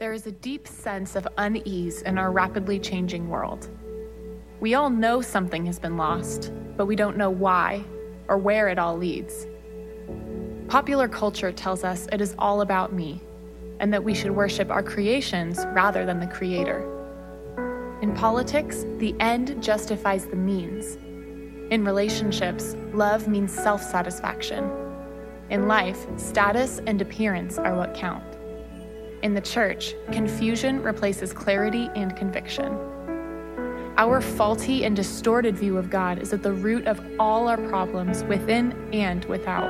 [0.00, 3.68] There is a deep sense of unease in our rapidly changing world.
[4.58, 7.84] We all know something has been lost, but we don't know why
[8.26, 9.46] or where it all leads.
[10.68, 13.20] Popular culture tells us it is all about me
[13.78, 17.98] and that we should worship our creations rather than the Creator.
[18.00, 20.96] In politics, the end justifies the means.
[21.70, 24.66] In relationships, love means self satisfaction.
[25.50, 28.39] In life, status and appearance are what count.
[29.22, 32.74] In the church, confusion replaces clarity and conviction.
[33.98, 38.24] Our faulty and distorted view of God is at the root of all our problems
[38.24, 39.68] within and without.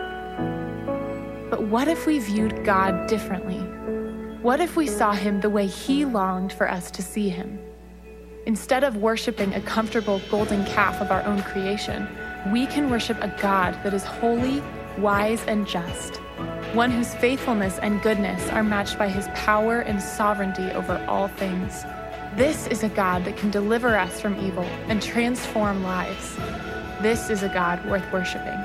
[1.51, 3.59] But what if we viewed God differently?
[4.41, 7.59] What if we saw Him the way He longed for us to see Him?
[8.47, 12.07] Instead of worshiping a comfortable golden calf of our own creation,
[12.53, 14.63] we can worship a God that is holy,
[14.99, 16.21] wise, and just,
[16.75, 21.83] one whose faithfulness and goodness are matched by his power and sovereignty over all things.
[22.37, 26.37] This is a God that can deliver us from evil and transform lives.
[27.03, 28.59] This is a God worth worshiping.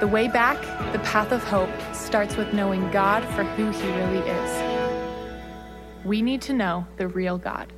[0.00, 0.58] The way back,
[0.92, 6.06] the path of hope, starts with knowing God for who he really is.
[6.06, 7.70] We need to know the real God.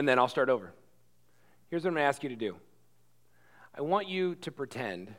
[0.00, 0.72] And then I'll start over.
[1.68, 2.56] Here's what I'm going to ask you to do
[3.74, 5.14] I want you to pretend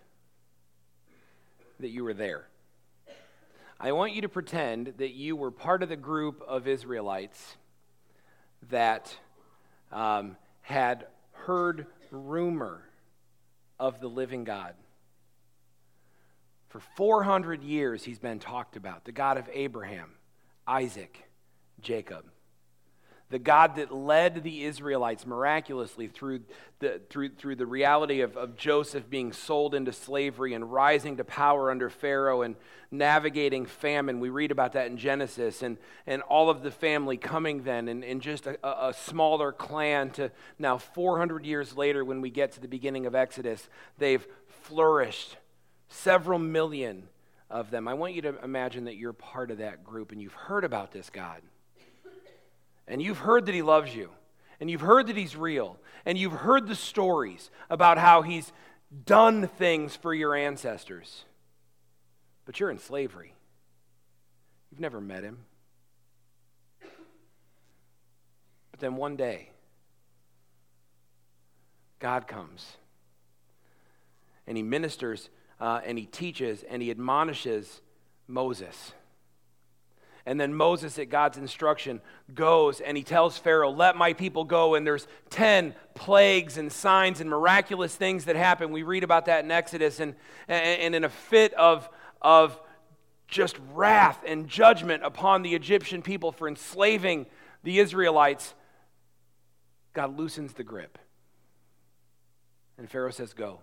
[1.79, 2.47] that you were there.
[3.79, 7.57] I want you to pretend that you were part of the group of Israelites
[8.71, 9.15] that
[9.91, 12.81] um, had heard rumor
[13.79, 14.73] of the living God.
[16.69, 20.13] For 400 years, he's been talked about the God of Abraham,
[20.65, 21.29] Isaac,
[21.81, 22.25] Jacob
[23.31, 26.41] the God that led the Israelites miraculously through
[26.79, 31.23] the, through, through the reality of, of Joseph being sold into slavery and rising to
[31.23, 32.57] power under Pharaoh and
[32.91, 34.19] navigating famine.
[34.19, 38.03] We read about that in Genesis, and, and all of the family coming then in,
[38.03, 40.29] in just a, a smaller clan to
[40.59, 44.27] now 400 years later, when we get to the beginning of Exodus, they've
[44.63, 45.37] flourished.
[45.87, 47.07] Several million
[47.49, 47.87] of them.
[47.87, 50.91] I want you to imagine that you're part of that group and you've heard about
[50.91, 51.41] this God
[52.87, 54.09] and you've heard that He loves you,
[54.59, 58.51] and you've heard that He's real, and you've heard the stories about how He's
[59.05, 61.25] done things for your ancestors,
[62.45, 63.33] but you're in slavery.
[64.69, 65.39] You've never met Him.
[68.71, 69.49] But then one day,
[71.99, 72.77] God comes
[74.47, 77.81] and He ministers uh, and He teaches and He admonishes
[78.27, 78.93] Moses.
[80.25, 81.99] And then Moses, at God's instruction,
[82.33, 84.75] goes and he tells Pharaoh, Let my people go.
[84.75, 88.71] And there's 10 plagues and signs and miraculous things that happen.
[88.71, 89.99] We read about that in Exodus.
[89.99, 90.15] And,
[90.47, 91.89] and in a fit of,
[92.21, 92.59] of
[93.27, 97.25] just wrath and judgment upon the Egyptian people for enslaving
[97.63, 98.53] the Israelites,
[99.93, 100.99] God loosens the grip.
[102.77, 103.61] And Pharaoh says, Go.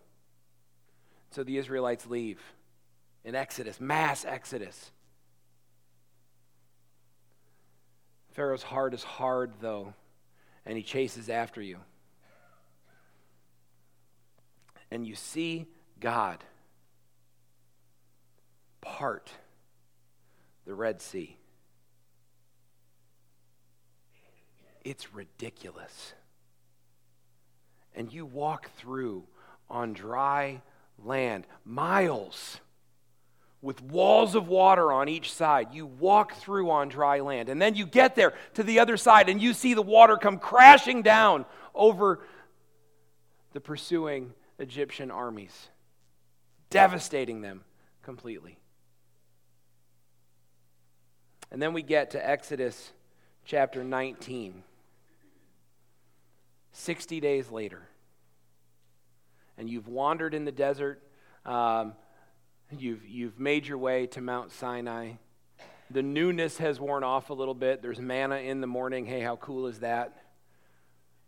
[1.30, 2.40] So the Israelites leave
[3.24, 4.90] in Exodus, mass Exodus.
[8.38, 9.94] Pharaoh's heart is hard, though,
[10.64, 11.78] and he chases after you.
[14.92, 15.66] And you see
[15.98, 16.44] God
[18.80, 19.32] part
[20.66, 21.36] the Red Sea.
[24.84, 26.12] It's ridiculous.
[27.92, 29.24] And you walk through
[29.68, 30.62] on dry
[30.96, 32.60] land, miles
[33.60, 35.68] with walls of water on each side.
[35.72, 37.48] You walk through on dry land.
[37.48, 40.38] And then you get there to the other side and you see the water come
[40.38, 42.20] crashing down over
[43.52, 45.68] the pursuing Egyptian armies,
[46.70, 47.64] devastating them
[48.02, 48.58] completely.
[51.50, 52.92] And then we get to Exodus
[53.44, 54.62] chapter 19,
[56.72, 57.82] 60 days later.
[59.56, 61.02] And you've wandered in the desert.
[61.44, 61.94] Um,
[62.76, 65.12] You've, you've made your way to Mount Sinai.
[65.90, 67.80] The newness has worn off a little bit.
[67.80, 69.06] There's manna in the morning.
[69.06, 70.24] Hey, how cool is that?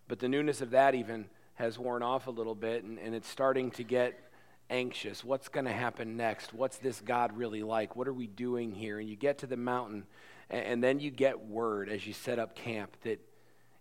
[0.06, 3.28] But the newness of that even has worn off a little bit, and, and it's
[3.28, 4.20] starting to get
[4.68, 5.24] anxious.
[5.24, 6.52] What's going to happen next?
[6.52, 7.96] What's this God really like?
[7.96, 8.98] What are we doing here?
[8.98, 10.04] And you get to the mountain,
[10.50, 13.18] and, and then you get word as you set up camp that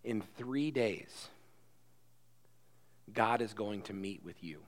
[0.02, 1.28] in three days,
[3.12, 4.60] God is going to meet with you.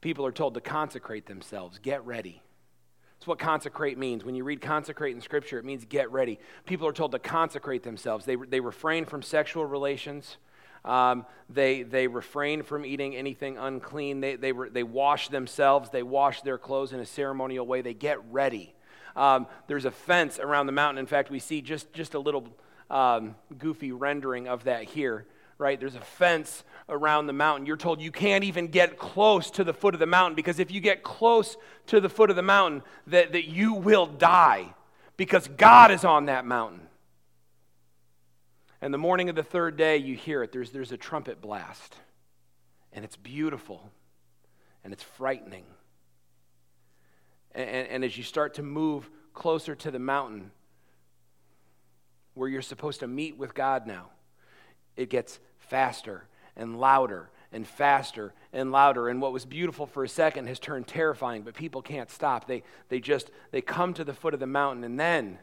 [0.00, 2.42] People are told to consecrate themselves, get ready.
[3.16, 4.24] It's what consecrate means.
[4.24, 6.38] When you read consecrate in Scripture, it means get ready.
[6.66, 8.24] People are told to consecrate themselves.
[8.24, 10.36] They, they refrain from sexual relations.
[10.84, 14.20] Um, they, they refrain from eating anything unclean.
[14.20, 15.90] They, they, they wash themselves.
[15.90, 17.82] They wash their clothes in a ceremonial way.
[17.82, 18.72] They get ready.
[19.16, 21.00] Um, there's a fence around the mountain.
[21.00, 22.46] In fact, we see just, just a little
[22.88, 25.26] um, goofy rendering of that here
[25.58, 25.78] right?
[25.78, 27.66] There's a fence around the mountain.
[27.66, 30.70] You're told you can't even get close to the foot of the mountain because if
[30.70, 31.56] you get close
[31.86, 34.74] to the foot of the mountain, that, that you will die
[35.16, 36.80] because God is on that mountain.
[38.80, 40.52] And the morning of the third day, you hear it.
[40.52, 41.96] There's, there's a trumpet blast,
[42.92, 43.90] and it's beautiful,
[44.84, 45.64] and it's frightening.
[47.52, 50.52] And, and, and as you start to move closer to the mountain,
[52.34, 54.10] where you're supposed to meet with God now,
[54.96, 56.22] it gets faster
[56.58, 59.08] and louder and faster and louder.
[59.08, 62.46] And what was beautiful for a second has turned terrifying but people can't stop.
[62.46, 65.38] They, they just they come to the foot of the mountain and then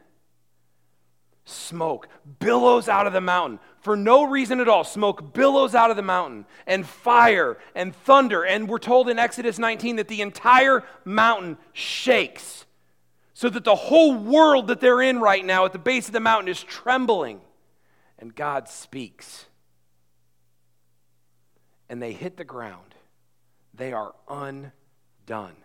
[1.44, 2.08] smoke
[2.40, 3.58] billows out of the mountain.
[3.80, 8.44] For no reason at all smoke billows out of the mountain and fire and thunder.
[8.44, 12.66] And we're told in exodus 19 that the entire mountain shakes
[13.32, 16.20] so that the whole world that they're in right now at the base of the
[16.20, 17.40] mountain is trembling.
[18.18, 19.46] And god speaks
[21.88, 22.94] and they hit the ground,
[23.74, 25.56] they are undone.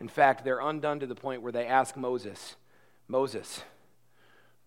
[0.00, 2.56] In fact, they're undone to the point where they ask Moses,
[3.08, 3.62] Moses,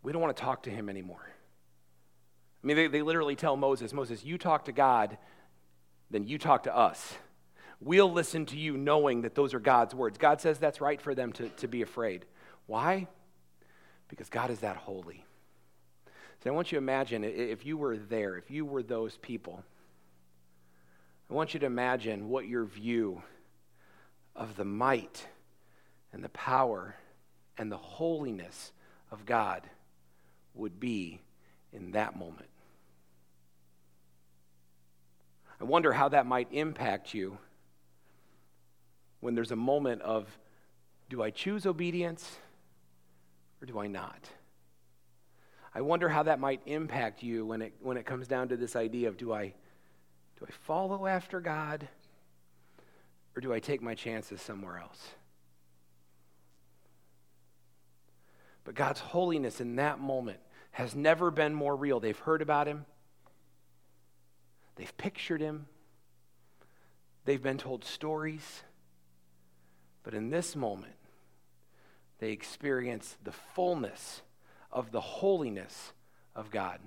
[0.01, 1.29] we don't want to talk to him anymore.
[2.63, 5.17] I mean, they, they literally tell Moses, Moses, you talk to God,
[6.09, 7.13] then you talk to us.
[7.79, 10.17] We'll listen to you knowing that those are God's words.
[10.17, 12.25] God says that's right for them to, to be afraid.
[12.65, 13.07] Why?
[14.09, 15.25] Because God is that holy.
[16.43, 19.63] So I want you to imagine if you were there, if you were those people,
[21.29, 23.21] I want you to imagine what your view
[24.35, 25.27] of the might
[26.13, 26.95] and the power
[27.57, 28.71] and the holiness
[29.11, 29.63] of God
[30.55, 31.19] would be
[31.73, 32.49] in that moment.
[35.59, 37.37] I wonder how that might impact you
[39.19, 40.25] when there's a moment of
[41.09, 42.37] do I choose obedience
[43.61, 44.29] or do I not?
[45.73, 48.75] I wonder how that might impact you when it, when it comes down to this
[48.75, 49.53] idea of do I,
[50.39, 51.87] do I follow after God
[53.35, 55.09] or do I take my chances somewhere else?
[58.63, 60.39] But God's holiness in that moment
[60.71, 61.99] has never been more real.
[61.99, 62.85] They've heard about him,
[64.75, 65.67] they've pictured him,
[67.25, 68.63] they've been told stories.
[70.01, 70.93] But in this moment,
[72.19, 74.21] they experience the fullness
[74.71, 75.93] of the holiness
[76.35, 76.79] of God.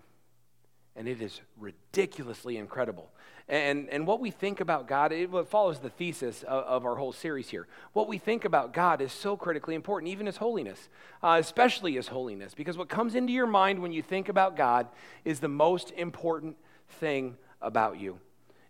[0.95, 3.11] And it is ridiculously incredible.
[3.49, 7.13] And, and what we think about God, it follows the thesis of, of our whole
[7.13, 7.67] series here.
[7.93, 10.89] What we think about God is so critically important, even His holiness,
[11.23, 14.87] uh, especially His holiness, because what comes into your mind when you think about God
[15.25, 16.57] is the most important
[17.01, 18.19] thing about you.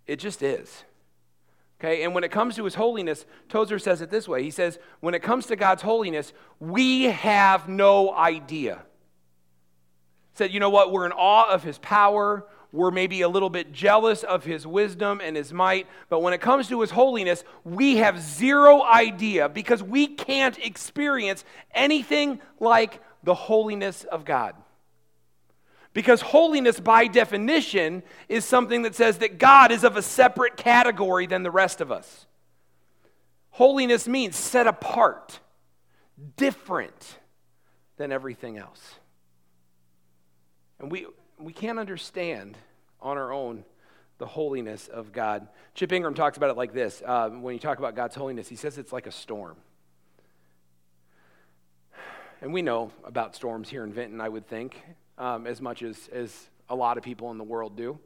[0.07, 0.85] It just is.
[1.81, 4.45] Okay, and when it comes to his holiness, Tozer says it this way.
[4.45, 8.83] He says, when it comes to God's holiness, we have no idea
[10.35, 12.47] said, you know what, we're in awe of his power.
[12.73, 15.87] We're maybe a little bit jealous of his wisdom and his might.
[16.09, 21.45] But when it comes to his holiness, we have zero idea because we can't experience
[21.75, 24.55] anything like the holiness of God.
[25.93, 31.27] Because holiness, by definition, is something that says that God is of a separate category
[31.27, 32.27] than the rest of us.
[33.51, 35.41] Holiness means set apart,
[36.39, 37.19] different
[37.99, 38.95] than everything else.
[40.83, 41.07] And we,
[41.39, 42.59] we can't understand
[43.01, 43.65] on our own
[44.19, 45.49] the holiness of God.
[45.75, 48.57] Chip Ingram talks about it like this uh, when you talk about God's holiness, he
[48.57, 49.57] says it's like a storm.
[52.41, 54.77] And we know about storms here in Vinton, I would think,
[55.17, 57.99] um, as much as, as a lot of people in the world do.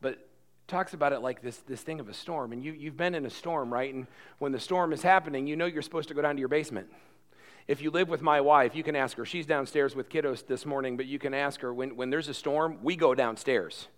[0.00, 0.26] But
[0.66, 2.52] talks about it like this, this thing of a storm.
[2.52, 3.92] And you, you've been in a storm, right?
[3.92, 4.06] And
[4.38, 6.88] when the storm is happening, you know you're supposed to go down to your basement.
[7.68, 9.24] If you live with my wife, you can ask her.
[9.24, 12.34] She's downstairs with kiddos this morning, but you can ask her when, when there's a
[12.34, 13.88] storm, we go downstairs.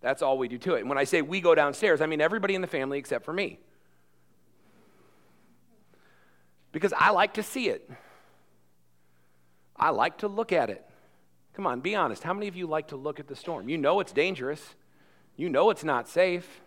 [0.00, 0.80] That's all we do to it.
[0.80, 3.32] And when I say we go downstairs, I mean everybody in the family except for
[3.32, 3.58] me.
[6.72, 7.88] Because I like to see it,
[9.76, 10.84] I like to look at it.
[11.54, 12.22] Come on, be honest.
[12.22, 13.68] How many of you like to look at the storm?
[13.68, 14.74] You know it's dangerous,
[15.36, 16.60] you know it's not safe.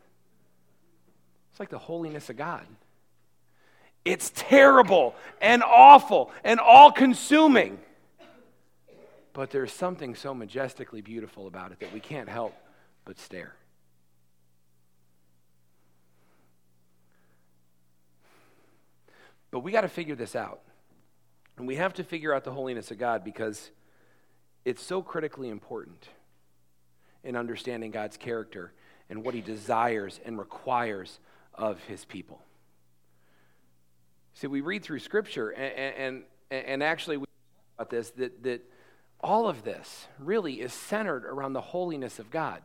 [1.52, 2.66] It's like the holiness of God.
[4.03, 7.79] It's terrible and awful and all consuming.
[9.34, 12.53] But there's something so majestically beautiful about it that we can't help
[13.05, 13.55] but stare.
[19.51, 20.62] But we got to figure this out.
[21.58, 23.70] And we have to figure out the holiness of God because
[24.65, 26.08] it's so critically important
[27.24, 28.72] in understanding God's character
[29.10, 31.20] and what he desires and requires
[31.53, 32.41] of his people.
[34.34, 38.62] See, we read through Scripture, and, and, and actually, we talk about this that, that
[39.20, 42.62] all of this really is centered around the holiness of God.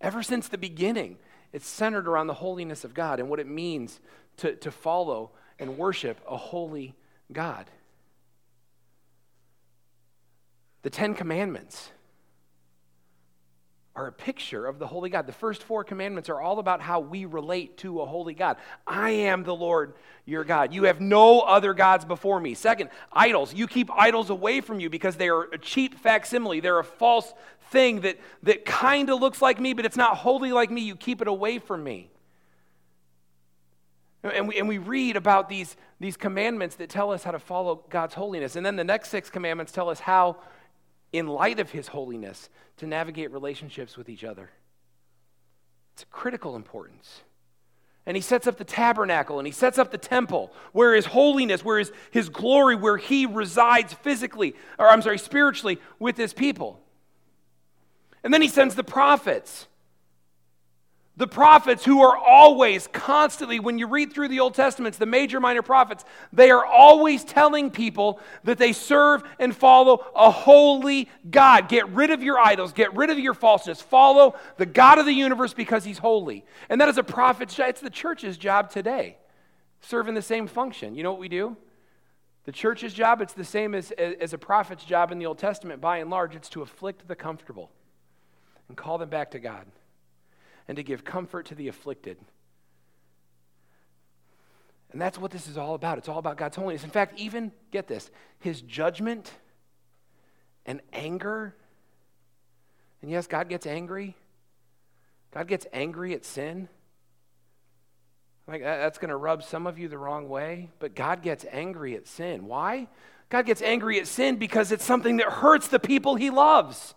[0.00, 1.18] Ever since the beginning,
[1.52, 4.00] it's centered around the holiness of God and what it means
[4.38, 6.94] to, to follow and worship a holy
[7.32, 7.66] God.
[10.82, 11.90] The Ten Commandments
[13.96, 15.26] are a picture of the holy God.
[15.26, 18.56] The first four commandments are all about how we relate to a holy God.
[18.86, 19.94] I am the Lord
[20.26, 20.74] your God.
[20.74, 22.54] You have no other gods before me.
[22.54, 23.54] Second, idols.
[23.54, 26.58] You keep idols away from you because they are a cheap facsimile.
[26.58, 27.32] They're a false
[27.70, 30.80] thing that, that kind of looks like me, but it's not holy like me.
[30.80, 32.10] You keep it away from me.
[34.24, 37.84] And we, and we read about these, these commandments that tell us how to follow
[37.90, 38.56] God's holiness.
[38.56, 40.38] And then the next six commandments tell us how
[41.14, 44.50] in light of his holiness, to navigate relationships with each other.
[45.94, 47.22] It's critical importance.
[48.04, 51.64] And he sets up the tabernacle and he sets up the temple where his holiness,
[51.64, 56.80] where his, his glory, where he resides physically, or I'm sorry, spiritually with his people.
[58.24, 59.68] And then he sends the prophets
[61.16, 65.38] the prophets, who are always, constantly, when you read through the Old Testaments, the major,
[65.38, 71.68] minor prophets, they are always telling people that they serve and follow a holy God.
[71.68, 75.12] Get rid of your idols, get rid of your falseness, follow the God of the
[75.12, 76.44] universe because he's holy.
[76.68, 77.68] And that is a prophet's job.
[77.68, 79.16] It's the church's job today,
[79.82, 80.96] serving the same function.
[80.96, 81.56] You know what we do?
[82.44, 85.80] The church's job, it's the same as, as a prophet's job in the Old Testament,
[85.80, 87.70] by and large, it's to afflict the comfortable
[88.68, 89.64] and call them back to God
[90.68, 92.16] and to give comfort to the afflicted.
[94.92, 95.98] And that's what this is all about.
[95.98, 96.84] It's all about God's holiness.
[96.84, 99.32] In fact, even, get this, his judgment
[100.64, 101.54] and anger.
[103.02, 104.14] And yes, God gets angry.
[105.32, 106.68] God gets angry at sin.
[108.46, 111.96] Like that's going to rub some of you the wrong way, but God gets angry
[111.96, 112.46] at sin.
[112.46, 112.88] Why?
[113.30, 116.94] God gets angry at sin because it's something that hurts the people he loves.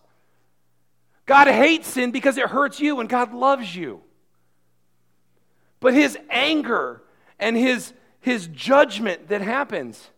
[1.27, 4.01] God hates sin because it hurts you, and God loves you.
[5.79, 7.03] But his anger
[7.37, 10.09] and his, his judgment that happens,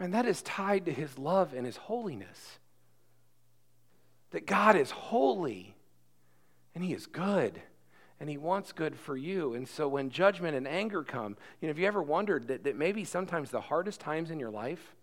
[0.00, 2.58] man, that is tied to his love and his holiness.
[4.32, 5.76] That God is holy
[6.74, 7.60] and he is good
[8.18, 9.54] and he wants good for you.
[9.54, 12.76] And so when judgment and anger come, you know, have you ever wondered that, that
[12.76, 14.94] maybe sometimes the hardest times in your life,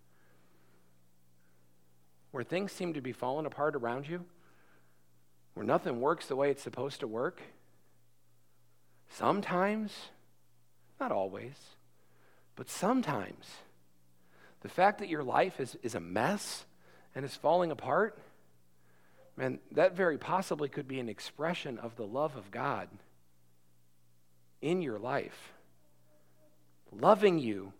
[2.31, 4.23] where things seem to be falling apart around you,
[5.57, 7.41] where nothing works the way it's supposed to work?
[9.09, 9.91] Sometimes,
[10.99, 11.55] not always,
[12.55, 13.47] but sometimes,
[14.61, 16.65] the fact that your life is, is a mess
[17.15, 18.19] and is falling apart,
[19.35, 22.87] man, that very possibly could be an expression of the love of God
[24.61, 25.53] in your life.
[26.91, 27.73] Loving you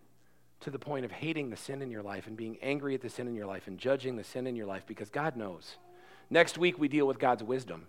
[0.61, 3.09] to the point of hating the sin in your life and being angry at the
[3.09, 5.77] sin in your life and judging the sin in your life because God knows.
[6.29, 7.87] Next week, we deal with God's wisdom.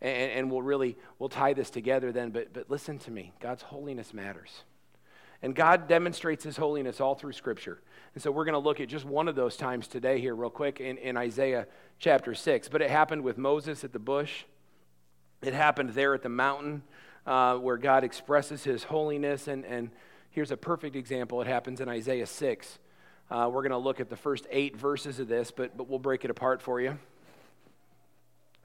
[0.00, 2.30] And, and we'll really, we'll tie this together then.
[2.30, 3.32] But, but listen to me.
[3.40, 4.62] God's holiness matters.
[5.42, 7.80] And God demonstrates his holiness all through Scripture.
[8.14, 10.50] And so we're going to look at just one of those times today here, real
[10.50, 11.66] quick, in, in Isaiah
[11.98, 12.68] chapter 6.
[12.68, 14.44] But it happened with Moses at the bush,
[15.42, 16.82] it happened there at the mountain
[17.26, 19.48] uh, where God expresses his holiness.
[19.48, 19.90] And, and
[20.30, 22.78] here's a perfect example it happens in Isaiah 6.
[23.30, 25.98] Uh, we're going to look at the first eight verses of this, but, but we'll
[25.98, 26.98] break it apart for you.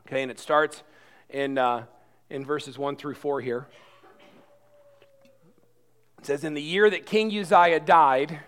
[0.09, 0.81] Okay, and it starts
[1.29, 1.83] in, uh,
[2.31, 3.67] in verses 1 through 4 here.
[6.17, 8.39] It says, In the year that King Uzziah died,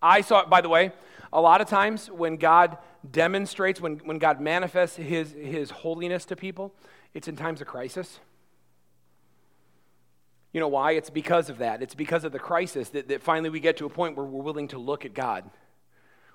[0.00, 0.92] I saw, by the way,
[1.32, 2.78] a lot of times when God
[3.10, 6.72] demonstrates, when, when God manifests his, his holiness to people,
[7.14, 8.20] it's in times of crisis.
[10.52, 10.92] You know why?
[10.92, 11.82] It's because of that.
[11.82, 14.44] It's because of the crisis that, that finally we get to a point where we're
[14.44, 15.50] willing to look at God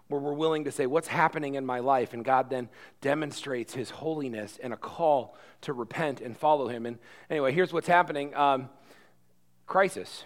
[0.08, 2.14] where we're willing to say, What's happening in my life?
[2.14, 2.70] And God then
[3.02, 6.86] demonstrates his holiness and a call to repent and follow him.
[6.86, 8.70] And anyway, here's what's happening um,
[9.66, 10.26] crisis.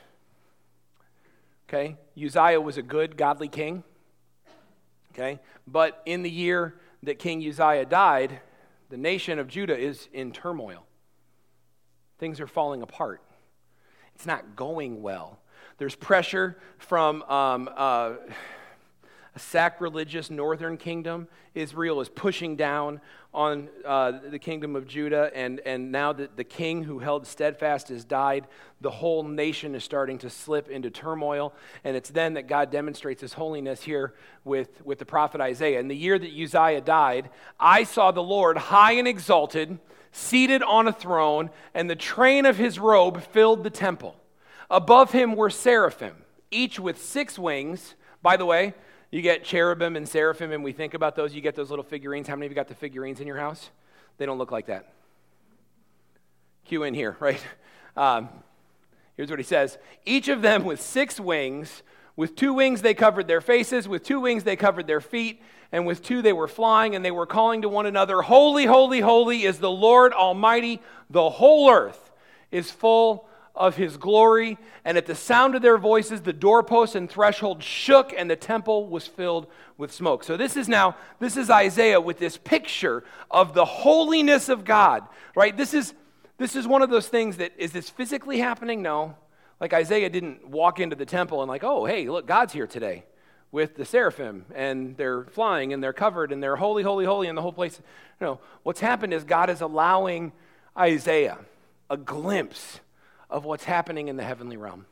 [1.69, 1.97] Okay?
[2.21, 3.83] Uzziah was a good, godly king.
[5.13, 5.39] Okay?
[5.67, 8.39] But in the year that King Uzziah died,
[8.89, 10.85] the nation of Judah is in turmoil.
[12.19, 13.21] Things are falling apart.
[14.15, 15.39] It's not going well.
[15.77, 17.21] There's pressure from.
[17.23, 18.13] Um, uh,
[19.37, 21.27] a sacrilegious northern kingdom.
[21.53, 22.99] Israel is pushing down
[23.35, 27.89] on uh, the kingdom of Judah, and, and now that the king who held steadfast
[27.89, 28.47] has died,
[28.81, 31.53] the whole nation is starting to slip into turmoil.
[31.83, 35.79] And it's then that God demonstrates his holiness here with, with the prophet Isaiah.
[35.79, 37.29] In the year that Uzziah died,
[37.59, 39.77] I saw the Lord high and exalted,
[40.11, 44.15] seated on a throne, and the train of his robe filled the temple.
[44.71, 46.15] Above him were seraphim,
[46.49, 47.93] each with six wings.
[48.23, 48.73] By the way,
[49.11, 51.33] you get cherubim and seraphim, and we think about those.
[51.33, 52.27] You get those little figurines.
[52.27, 53.69] How many of you got the figurines in your house?
[54.17, 54.93] They don't look like that.
[56.65, 57.41] Cue in here, right?
[57.95, 58.29] Um,
[59.15, 61.83] here's what he says Each of them with six wings.
[62.15, 65.39] With two wings they covered their faces, with two wings they covered their feet,
[65.71, 69.01] and with two they were flying, and they were calling to one another, Holy, holy,
[69.01, 70.81] holy is the Lord Almighty.
[71.11, 72.11] The whole earth
[72.51, 74.57] is full of his glory.
[74.85, 78.87] And at the sound of their voices, the doorposts and threshold shook, and the temple
[78.87, 79.47] was filled
[79.77, 80.23] with smoke.
[80.23, 85.03] So this is now, this is Isaiah with this picture of the holiness of God,
[85.35, 85.55] right?
[85.55, 85.93] This is
[86.37, 88.81] this is one of those things that is this physically happening?
[88.81, 89.15] No.
[89.59, 93.05] Like Isaiah didn't walk into the temple and like, oh, hey, look, God's here today
[93.51, 97.37] with the seraphim and they're flying and they're covered and they're holy, holy, holy, and
[97.37, 97.81] the whole place.
[98.21, 100.31] No, what's happened is God is allowing
[100.77, 101.39] Isaiah
[101.89, 102.81] a glimpse
[103.29, 104.85] of what's happening in the heavenly realm.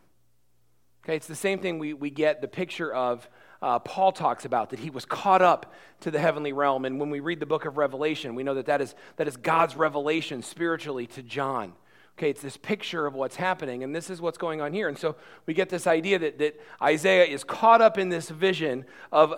[1.03, 3.29] Okay, it's the same thing we, we get the picture of
[3.61, 6.85] uh, Paul talks about, that he was caught up to the heavenly realm.
[6.85, 9.37] And when we read the book of Revelation, we know that that is, that is
[9.37, 11.73] God's revelation spiritually to John.
[12.17, 14.87] Okay, it's this picture of what's happening, and this is what's going on here.
[14.87, 15.15] And so
[15.45, 19.33] we get this idea that, that Isaiah is caught up in this vision of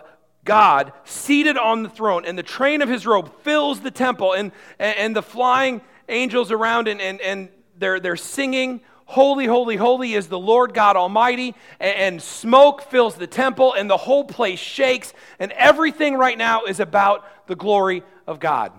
[0.45, 4.51] God seated on the throne, and the train of his robe fills the temple, and,
[4.79, 10.15] and, and the flying angels around, and, and, and they're, they're singing, Holy, holy, holy
[10.15, 15.13] is the Lord God Almighty, and, smoke fills the temple, and the whole place shakes,
[15.39, 18.73] and everything right now is about the glory of God.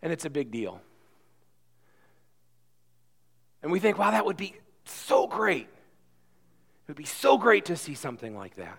[0.00, 0.80] And it's a big deal.
[3.64, 5.66] And we think, wow, that would be so great.
[5.66, 8.78] It would be so great to see something like that.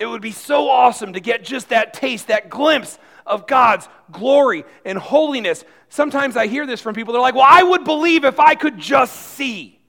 [0.00, 4.64] It would be so awesome to get just that taste, that glimpse of God's glory
[4.84, 5.64] and holiness.
[5.88, 7.12] Sometimes I hear this from people.
[7.12, 9.80] They're like, well, I would believe if I could just see,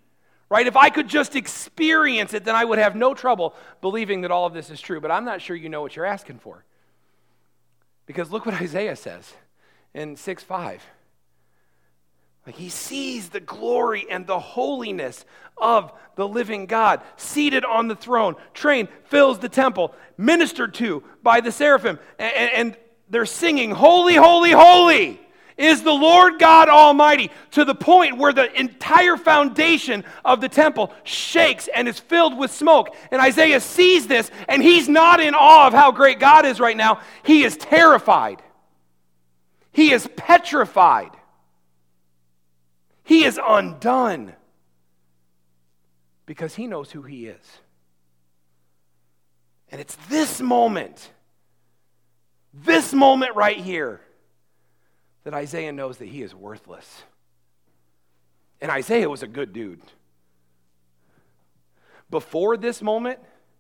[0.49, 0.65] right?
[0.65, 4.45] If I could just experience it, then I would have no trouble believing that all
[4.45, 4.99] of this is true.
[4.99, 6.65] But I'm not sure you know what you're asking for.
[8.05, 9.33] Because look what Isaiah says
[9.93, 10.83] in 6 5.
[12.47, 15.25] Like he sees the glory and the holiness
[15.57, 21.41] of the living God, seated on the throne, train fills the temple, ministered to by
[21.41, 22.77] the seraphim, and, and
[23.09, 25.19] they're singing, Holy, holy, holy
[25.57, 30.93] is the Lord God Almighty, to the point where the entire foundation of the temple
[31.03, 32.95] shakes and is filled with smoke.
[33.11, 36.77] And Isaiah sees this, and he's not in awe of how great God is right
[36.77, 37.01] now.
[37.23, 38.41] He is terrified,
[39.71, 41.11] he is petrified.
[43.03, 44.33] He is undone
[46.25, 47.45] because he knows who he is.
[49.71, 51.09] And it's this moment,
[52.53, 54.01] this moment right here,
[55.23, 57.03] that Isaiah knows that he is worthless.
[58.61, 59.81] And Isaiah was a good dude.
[62.09, 63.19] Before this moment,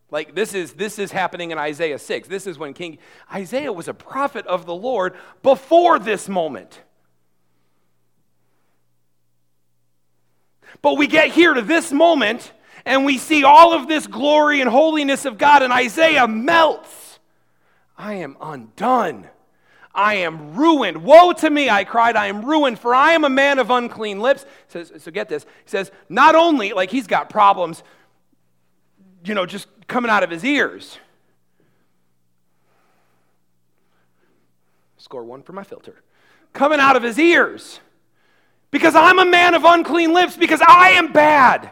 [0.09, 2.27] like this is this is happening in Isaiah 6.
[2.27, 2.97] This is when King
[3.31, 6.81] Isaiah was a prophet of the Lord before this moment.
[10.81, 12.53] But we get here to this moment
[12.85, 17.06] and we see all of this glory and holiness of God, and Isaiah melts.
[17.97, 19.27] I am undone.
[19.93, 21.03] I am ruined.
[21.03, 24.19] Woe to me, I cried, I am ruined, for I am a man of unclean
[24.19, 24.45] lips.
[24.67, 25.43] So, so get this.
[25.43, 27.83] He says, not only, like he's got problems,
[29.25, 30.99] you know, just coming out of his ears.
[34.97, 36.03] Score one for my filter.
[36.53, 37.79] Coming out of his ears
[38.71, 41.71] because I'm a man of unclean lips, because I am bad.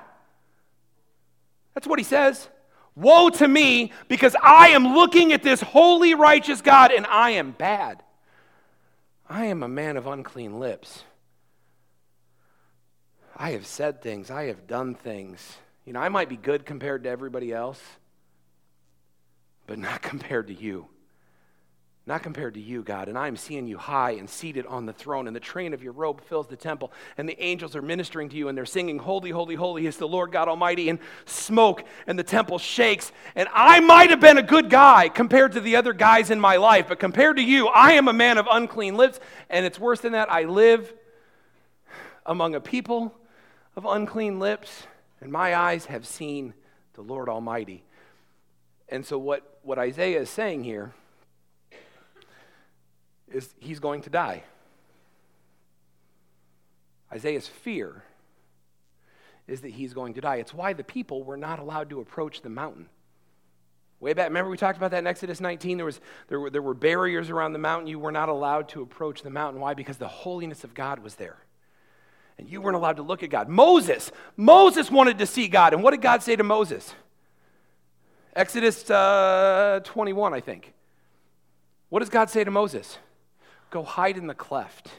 [1.74, 2.48] That's what he says.
[2.95, 7.51] Woe to me, because I am looking at this holy, righteous God, and I am
[7.51, 8.01] bad.
[9.27, 11.03] I am a man of unclean lips.
[13.36, 15.58] I have said things, I have done things.
[15.86, 17.81] You know, I might be good compared to everybody else,
[19.67, 20.88] but not compared to you.
[22.08, 23.10] Not compared to you, God.
[23.10, 25.94] And I'm seeing you high and seated on the throne, and the train of your
[25.94, 29.32] robe fills the temple, and the angels are ministering to you, and they're singing, Holy,
[29.32, 33.12] holy, holy is the Lord God Almighty, and smoke, and the temple shakes.
[33.36, 36.58] And I might have been a good guy compared to the other guys in my
[36.58, 40.02] life, but compared to you, I am a man of unclean lips, and it's worse
[40.02, 40.32] than that.
[40.32, 40.94] I live
[42.24, 43.15] among a people
[43.76, 44.84] of unclean lips,
[45.22, 46.54] and my eyes have seen
[46.94, 47.84] the Lord Almighty.
[48.89, 50.94] And so, what, what Isaiah is saying here
[53.36, 54.43] is he's going to die.
[57.12, 58.04] Isaiah's fear
[59.48, 60.38] is that he's going to die.
[60.38, 62.88] It's why the people were not allowed to approach the mountain.
[64.00, 65.78] Way back, remember we talked about that in Exodus 19?
[65.78, 67.88] There, was, there, were, there were barriers around the mountain.
[67.88, 69.62] You were not allowed to approach the mountain.
[69.62, 69.74] Why?
[69.74, 71.38] Because the holiness of God was there.
[72.38, 73.48] And you weren't allowed to look at God.
[73.48, 75.74] Moses, Moses wanted to see God.
[75.74, 76.93] And what did God say to Moses?
[78.36, 80.74] Exodus uh, 21, I think.
[81.89, 82.98] What does God say to Moses?
[83.76, 84.90] Go hide in the cleft,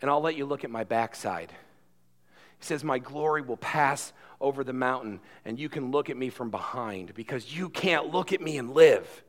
[0.00, 1.50] and I'll let you look at my backside.
[1.50, 6.30] He says, My glory will pass over the mountain, and you can look at me
[6.30, 9.24] from behind because you can't look at me and live.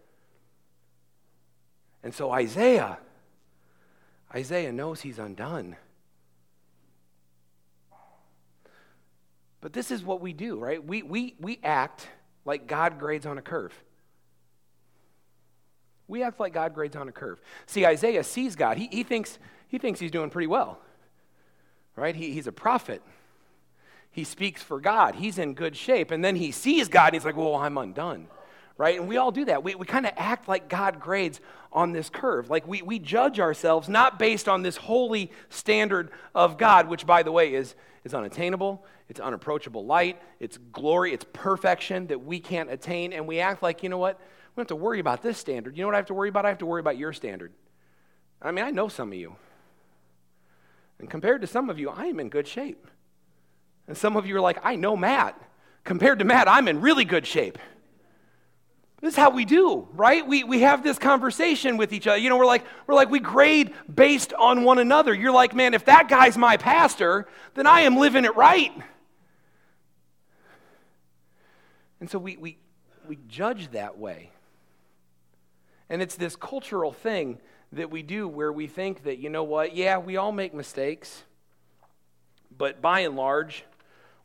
[2.04, 3.00] And so Isaiah,
[4.32, 5.76] Isaiah knows he's undone.
[9.60, 10.86] But this is what we do, right?
[10.86, 12.08] We, we, we act
[12.46, 13.74] like God grades on a curve.
[16.10, 17.40] We act like God grades on a curve.
[17.68, 18.78] See, Isaiah sees God.
[18.78, 20.80] He, he, thinks, he thinks he's doing pretty well,
[21.96, 22.16] right?
[22.16, 23.02] He, he's a prophet
[24.12, 25.16] he speaks for God.
[25.16, 26.12] He's in good shape.
[26.12, 28.28] And then he sees God and he's like, well, I'm undone.
[28.78, 28.98] Right?
[28.98, 29.62] And we all do that.
[29.64, 31.42] We, we kind of act like God grades
[31.72, 32.50] on this curve.
[32.50, 37.24] Like we, we judge ourselves not based on this holy standard of God, which, by
[37.24, 42.72] the way, is, is unattainable, it's unapproachable light, it's glory, it's perfection that we can't
[42.72, 43.12] attain.
[43.12, 44.20] And we act like, you know what?
[44.60, 45.78] Don't have to worry about this standard.
[45.78, 46.46] You know what I have to worry about?
[46.46, 47.54] I have to worry about your standard.
[48.42, 49.38] I mean, I know some of you.
[51.00, 52.86] And compared to some of you, I am in good shape.
[53.88, 55.42] And some of you are like, I know Matt.
[55.86, 57.58] Compared to Matt, I'm in really good shape.
[59.00, 60.28] This is how we do, right?
[60.28, 62.18] We, we have this conversation with each other.
[62.18, 65.14] You know, we're like, we're like, we grade based on one another.
[65.14, 68.74] You're like, man, if that guy's my pastor, then I am living it right.
[72.02, 72.58] And so we, we,
[73.08, 74.32] we judge that way.
[75.90, 77.40] And it's this cultural thing
[77.72, 81.24] that we do where we think that, you know what, yeah, we all make mistakes,
[82.56, 83.64] but by and large,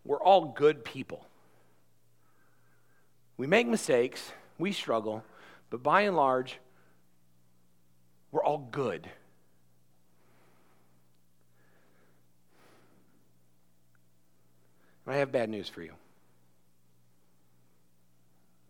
[0.04, 1.26] we're all good people.
[3.36, 5.24] We make mistakes, we struggle,
[5.70, 6.58] but by and large,
[8.30, 9.08] we're all good.
[15.06, 15.92] I have bad news for you.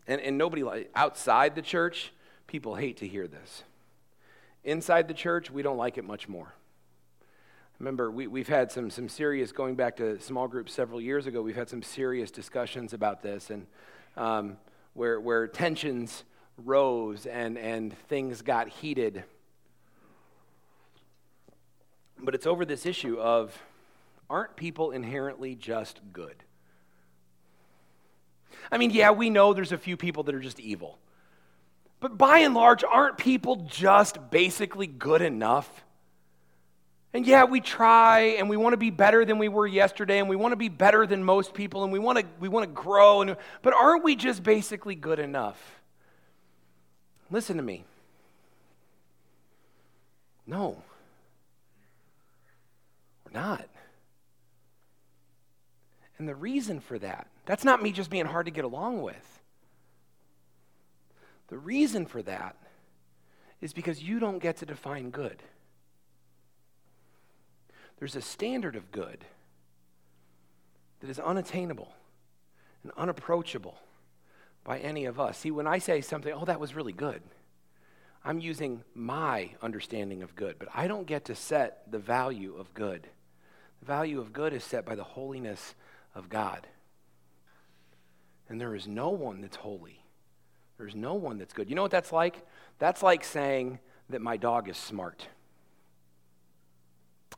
[0.07, 2.11] And, and nobody, outside the church,
[2.47, 3.63] people hate to hear this.
[4.63, 6.53] Inside the church, we don't like it much more.
[7.79, 11.41] Remember, we, we've had some, some serious, going back to small groups several years ago,
[11.41, 13.67] we've had some serious discussions about this and
[14.15, 14.57] um,
[14.93, 16.23] where, where tensions
[16.57, 19.23] rose and, and things got heated.
[22.17, 23.61] But it's over this issue of
[24.29, 26.37] aren't people inherently just good?
[28.71, 30.97] I mean, yeah, we know there's a few people that are just evil.
[31.99, 35.85] But by and large, aren't people just basically good enough?
[37.13, 40.27] And yeah, we try and we want to be better than we were yesterday and
[40.27, 42.71] we want to be better than most people and we want to, we want to
[42.71, 43.21] grow.
[43.21, 45.81] And, but aren't we just basically good enough?
[47.31, 47.85] Listen to me.
[50.45, 50.83] No,
[53.23, 53.65] we're not.
[56.17, 59.41] And the reason for that, that's not me just being hard to get along with.
[61.47, 62.55] The reason for that
[63.61, 65.41] is because you don't get to define good
[67.97, 69.25] there's a standard of good
[70.99, 71.93] that is unattainable
[72.83, 73.77] and unapproachable
[74.63, 75.37] by any of us.
[75.37, 77.21] See, when I say something, oh, that was really good,
[78.23, 82.73] I'm using my understanding of good, but I don't get to set the value of
[82.73, 83.07] good.
[83.79, 85.75] The value of good is set by the holiness
[86.15, 86.67] of God.
[88.49, 90.01] And there is no one that's holy.
[90.77, 91.69] There's no one that's good.
[91.69, 92.45] You know what that's like?
[92.79, 95.27] That's like saying that my dog is smart.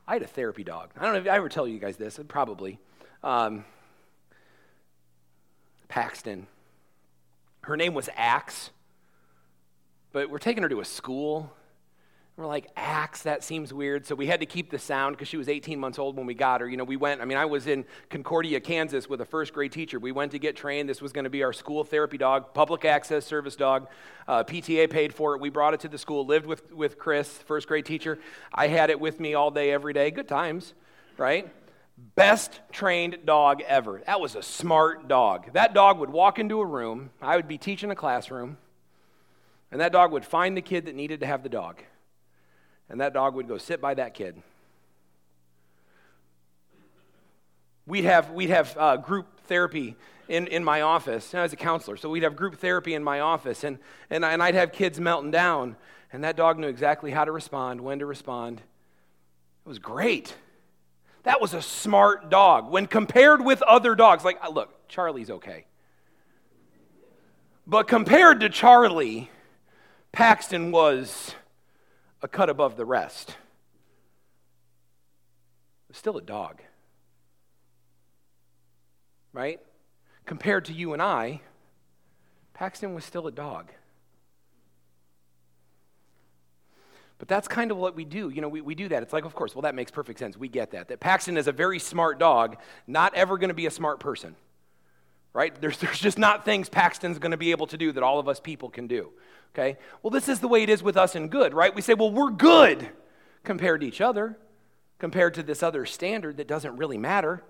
[0.06, 0.90] I had a therapy dog.
[0.98, 2.78] I don't know if I ever tell you guys this, probably.
[3.22, 3.64] Um,
[5.88, 6.46] Paxton.
[7.62, 8.70] Her name was Axe,
[10.12, 11.52] but we're taking her to a school
[12.38, 14.06] we're like, axe, that seems weird.
[14.06, 16.34] So we had to keep the sound because she was 18 months old when we
[16.34, 16.68] got her.
[16.68, 19.72] You know, we went, I mean, I was in Concordia, Kansas with a first grade
[19.72, 19.98] teacher.
[19.98, 20.88] We went to get trained.
[20.88, 23.88] This was going to be our school therapy dog, public access service dog.
[24.28, 25.40] Uh, PTA paid for it.
[25.40, 28.20] We brought it to the school, lived with, with Chris, first grade teacher.
[28.54, 30.12] I had it with me all day, every day.
[30.12, 30.74] Good times,
[31.16, 31.52] right?
[32.14, 34.00] Best trained dog ever.
[34.06, 35.54] That was a smart dog.
[35.54, 37.10] That dog would walk into a room.
[37.20, 38.58] I would be teaching a classroom,
[39.72, 41.82] and that dog would find the kid that needed to have the dog
[42.88, 44.42] and that dog would go sit by that kid.
[47.86, 49.96] We'd have, we'd have uh, group therapy
[50.28, 51.34] in, in my office.
[51.34, 53.78] I was a counselor, so we'd have group therapy in my office, and,
[54.10, 55.76] and, and I'd have kids melting down,
[56.12, 58.60] and that dog knew exactly how to respond, when to respond.
[58.60, 60.34] It was great.
[61.22, 62.70] That was a smart dog.
[62.70, 65.64] When compared with other dogs, like, uh, look, Charlie's okay.
[67.66, 69.30] But compared to Charlie,
[70.12, 71.34] Paxton was
[72.22, 73.36] a cut above the rest.
[75.92, 76.60] Still a dog.
[79.32, 79.60] Right?
[80.26, 81.40] Compared to you and I,
[82.54, 83.72] Paxton was still a dog.
[87.18, 88.28] But that's kind of what we do.
[88.28, 89.02] You know, we, we do that.
[89.02, 90.36] It's like, of course, well, that makes perfect sense.
[90.36, 90.88] We get that.
[90.88, 94.36] That Paxton is a very smart dog, not ever going to be a smart person.
[95.38, 95.54] Right?
[95.60, 98.26] There's, there's just not things Paxton's going to be able to do that all of
[98.26, 99.10] us people can do.
[99.54, 99.78] Okay?
[100.02, 101.72] Well, this is the way it is with us in good, right?
[101.72, 102.88] We say, well, we're good
[103.44, 104.36] compared to each other,
[104.98, 107.44] compared to this other standard that doesn't really matter.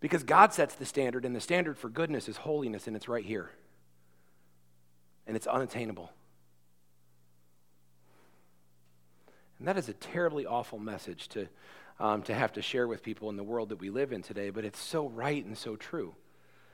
[0.00, 3.26] Because God sets the standard, and the standard for goodness is holiness, and it's right
[3.26, 3.50] here.
[5.26, 6.12] And it's unattainable.
[9.58, 11.46] And that is a terribly awful message to,
[12.00, 14.48] um, to have to share with people in the world that we live in today,
[14.48, 16.14] but it's so right and so true.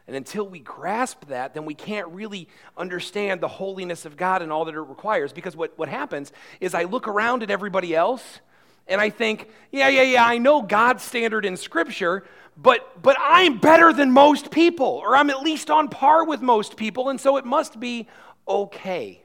[0.08, 4.50] And until we grasp that, then we can't really understand the holiness of God and
[4.50, 5.34] all that it requires.
[5.34, 8.40] Because what, what happens is I look around at everybody else
[8.88, 12.24] and I think, yeah, yeah, yeah, I know God's standard in Scripture,
[12.56, 16.78] but, but I'm better than most people, or I'm at least on par with most
[16.78, 18.08] people, and so it must be
[18.48, 19.22] okay.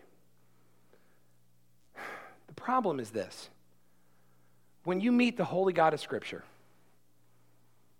[2.47, 3.49] The problem is this
[4.83, 6.43] when you meet the holy God of Scripture,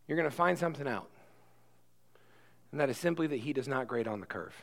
[0.08, 1.08] you're going to find something out.
[2.74, 4.56] And that is simply that he does not grade on the curve.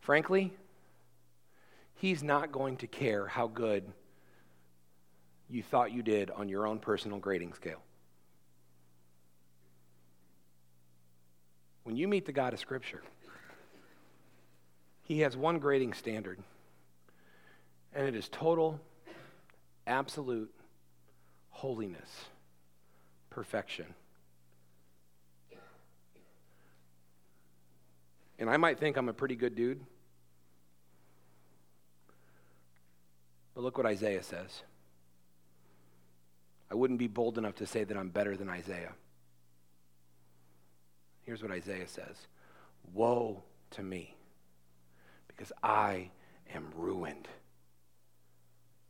[0.00, 0.52] Frankly,
[1.94, 3.84] he's not going to care how good
[5.48, 7.82] you thought you did on your own personal grading scale.
[11.84, 13.04] When you meet the God of Scripture,
[15.04, 16.40] he has one grading standard,
[17.94, 18.80] and it is total,
[19.86, 20.52] absolute
[21.56, 22.26] holiness,
[23.30, 23.86] perfection.
[28.38, 29.80] And I might think I'm a pretty good dude,
[33.54, 34.62] but look what Isaiah says.
[36.70, 38.92] I wouldn't be bold enough to say that I'm better than Isaiah.
[41.22, 42.26] Here's what Isaiah says
[42.92, 44.14] Woe to me
[45.28, 46.10] because I
[46.54, 47.28] am ruined.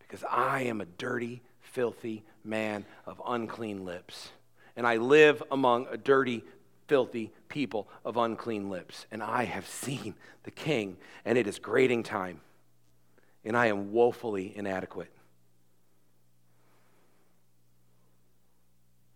[0.01, 4.31] Because I am a dirty, filthy man of unclean lips.
[4.77, 6.45] And I live among a dirty,
[6.87, 9.07] filthy people of unclean lips.
[9.11, 12.41] And I have seen the king, and it is grading time.
[13.45, 15.11] And I am woefully inadequate.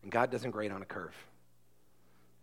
[0.03, 1.15] And God doesn't grade on a curve.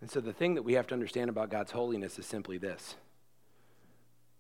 [0.02, 2.96] And so the thing that we have to understand about God's holiness is simply this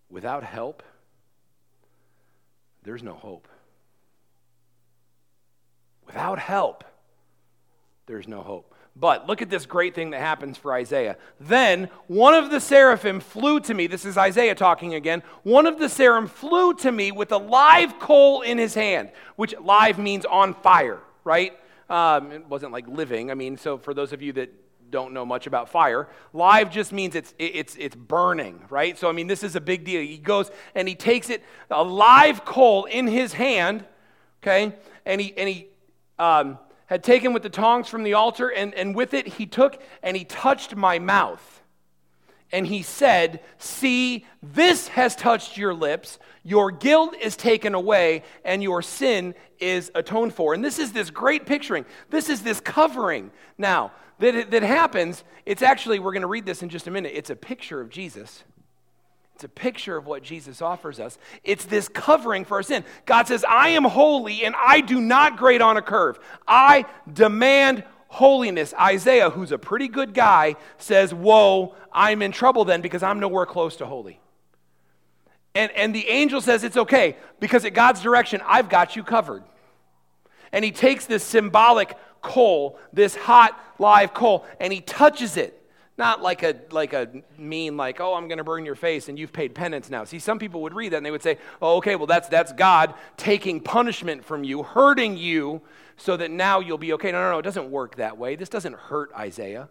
[0.09, 0.83] Without help,
[2.83, 3.47] there's no hope.
[6.07, 6.83] Without help,
[8.07, 8.73] there's no hope.
[8.99, 11.17] But look at this great thing that happens for Isaiah.
[11.39, 13.85] Then one of the seraphim flew to me.
[13.85, 15.21] This is Isaiah talking again.
[15.43, 19.53] One of the seraphim flew to me with a live coal in his hand, which
[19.61, 21.53] live means on fire, right?
[21.89, 23.29] Um, it wasn't like living.
[23.29, 24.51] I mean, so for those of you that
[24.89, 26.07] don't know much about fire.
[26.33, 28.97] Live just means it's, it's, it's burning, right?
[28.97, 30.01] So, I mean, this is a big deal.
[30.01, 33.85] He goes and he takes it, a live coal in his hand,
[34.41, 34.73] okay?
[35.05, 35.67] And he, and he
[36.19, 39.81] um, had taken with the tongs from the altar, and, and with it he took
[40.01, 41.61] and he touched my mouth.
[42.51, 46.17] And he said, See, this has touched your lips.
[46.43, 50.53] Your guilt is taken away, and your sin is atoned for.
[50.53, 51.85] And this is this great picturing.
[52.09, 53.31] This is this covering.
[53.57, 57.11] Now, that, that happens, it's actually, we're going to read this in just a minute,
[57.13, 58.43] it's a picture of Jesus.
[59.37, 61.19] It's a picture of what Jesus offers us.
[61.43, 62.83] It's this covering for our sin.
[63.05, 66.17] God says, I am holy and I do not grade on a curve.
[66.47, 68.73] I demand holiness.
[68.73, 73.45] Isaiah, who's a pretty good guy, says, Whoa, I'm in trouble then because I'm nowhere
[73.45, 74.19] close to holy.
[75.53, 79.43] And, and the angel says, It's okay because at God's direction, I've got you covered.
[80.51, 85.63] And he takes this symbolic coal, this hot live coal, and he touches it.
[85.97, 89.17] Not like a, like a mean, like, oh, I'm going to burn your face and
[89.17, 90.03] you've paid penance now.
[90.03, 92.53] See, some people would read that and they would say, oh, okay, well, that's, that's
[92.53, 95.61] God taking punishment from you, hurting you,
[95.97, 97.11] so that now you'll be okay.
[97.11, 98.35] No, no, no, it doesn't work that way.
[98.35, 99.69] This doesn't hurt Isaiah.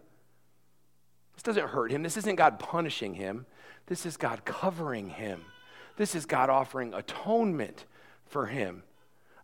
[1.35, 2.03] This doesn't hurt him.
[2.03, 3.45] This isn't God punishing him.
[3.85, 5.45] This is God covering him.
[5.95, 7.85] This is God offering atonement
[8.25, 8.83] for him.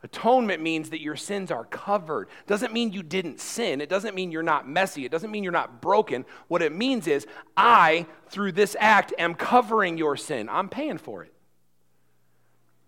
[0.04, 2.28] Atonement means that your sins are covered.
[2.46, 3.80] Doesn't mean you didn't sin.
[3.80, 5.06] It doesn't mean you're not messy.
[5.06, 6.26] It doesn't mean you're not broken.
[6.50, 10.50] What it means is, I, through this act, am covering your sin.
[10.50, 11.34] I'm paying for it.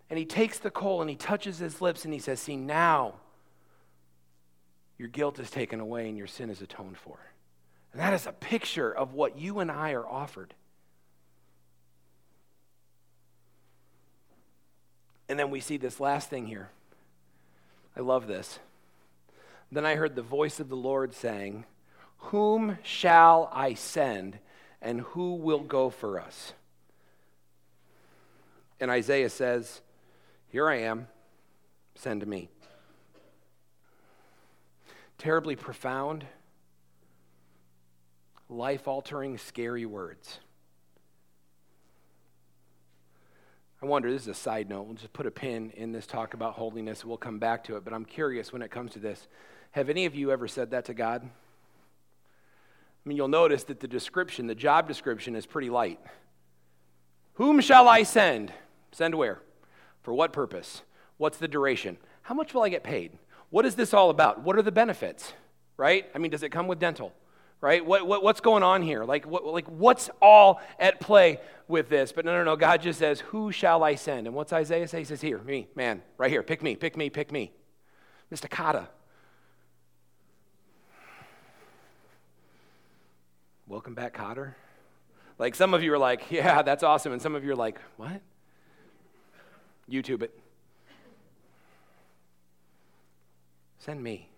[0.09, 3.15] And he takes the coal and he touches his lips and he says, See, now
[4.97, 7.17] your guilt is taken away and your sin is atoned for.
[7.93, 10.53] And that is a picture of what you and I are offered.
[15.29, 16.69] And then we see this last thing here.
[17.95, 18.59] I love this.
[19.71, 21.65] Then I heard the voice of the Lord saying,
[22.17, 24.39] Whom shall I send,
[24.81, 26.53] and who will go for us?
[28.79, 29.81] And Isaiah says,
[30.49, 31.07] Here I am,
[31.95, 32.49] send me.
[35.17, 36.25] Terribly profound,
[38.49, 40.39] life altering, scary words.
[43.85, 46.33] I wonder, this is a side note, we'll just put a pin in this talk
[46.33, 47.05] about holiness.
[47.05, 49.27] We'll come back to it, but I'm curious when it comes to this.
[49.73, 51.21] Have any of you ever said that to God?
[51.23, 51.29] I
[53.07, 55.99] mean, you'll notice that the description, the job description, is pretty light.
[57.35, 58.51] Whom shall I send?
[58.91, 59.39] Send where?
[60.01, 60.81] For what purpose?
[61.17, 61.97] What's the duration?
[62.23, 63.11] How much will I get paid?
[63.51, 64.41] What is this all about?
[64.41, 65.31] What are the benefits?
[65.77, 66.09] Right?
[66.15, 67.13] I mean, does it come with dental?
[67.65, 67.83] Right?
[67.83, 69.03] What, what, what's going on here?
[69.05, 72.11] Like, what, like, what's all at play with this?
[72.11, 72.55] But no, no, no.
[72.55, 74.27] God just says, Who shall I send?
[74.27, 74.99] And what's Isaiah say?
[74.99, 76.43] He says, Here, me, man, right here.
[76.43, 77.51] Pick me, pick me, pick me.
[78.31, 78.47] Mr.
[78.47, 78.85] Kotter.
[83.65, 84.53] Welcome back, Kotter.
[85.39, 87.13] Like, some of you are like, Yeah, that's awesome.
[87.13, 88.21] And some of you are like, What?
[89.89, 90.39] YouTube it.
[93.79, 94.29] Send me.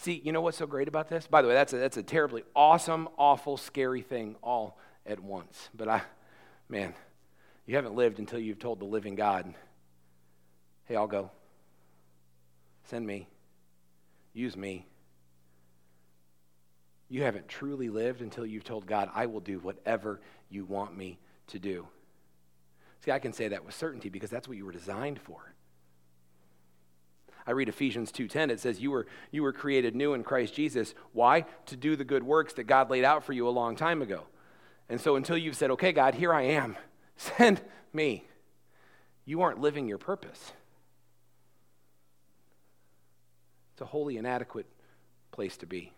[0.00, 1.26] See, you know what's so great about this?
[1.26, 5.68] By the way, that's a, that's a terribly awesome, awful, scary thing all at once.
[5.74, 6.00] But I,
[6.70, 6.94] man,
[7.66, 9.52] you haven't lived until you've told the living God,
[10.86, 11.30] hey, I'll go.
[12.84, 13.28] Send me.
[14.32, 14.86] Use me.
[17.10, 21.18] You haven't truly lived until you've told God, I will do whatever you want me
[21.48, 21.86] to do.
[23.04, 25.52] See, I can say that with certainty because that's what you were designed for.
[27.46, 30.94] I read Ephesians 2:10 it says you were you were created new in Christ Jesus.
[31.12, 31.46] Why?
[31.66, 34.24] To do the good works that God laid out for you a long time ago.
[34.88, 36.76] And so until you've said, "Okay, God, here I am.
[37.16, 37.60] Send
[37.92, 38.24] me."
[39.24, 40.52] You aren't living your purpose.
[43.74, 44.66] It's a wholly inadequate
[45.30, 45.92] place to be.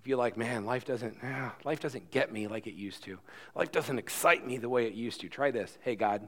[0.00, 3.18] If you're like, man, life doesn't, ah, life doesn't get me like it used to.
[3.54, 5.28] Life doesn't excite me the way it used to.
[5.28, 5.76] Try this.
[5.82, 6.26] Hey, God,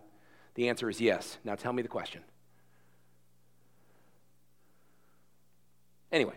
[0.54, 1.38] the answer is yes.
[1.42, 2.22] Now tell me the question.
[6.12, 6.34] Anyway,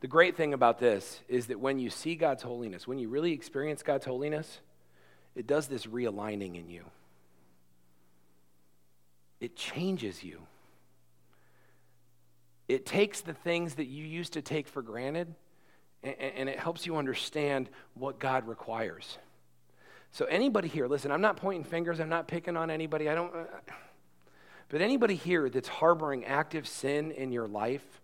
[0.00, 3.32] the great thing about this is that when you see God's holiness, when you really
[3.32, 4.60] experience God's holiness,
[5.34, 6.84] it does this realigning in you.
[9.40, 10.40] It changes you.
[12.68, 15.34] It takes the things that you used to take for granted
[16.02, 19.18] and, it helps you understand what God requires.
[20.12, 23.34] So, anybody here, listen, I'm not pointing fingers, I'm not picking on anybody, I don't.
[23.34, 23.44] Uh,
[24.70, 27.99] but anybody here that's harboring active sin in your life,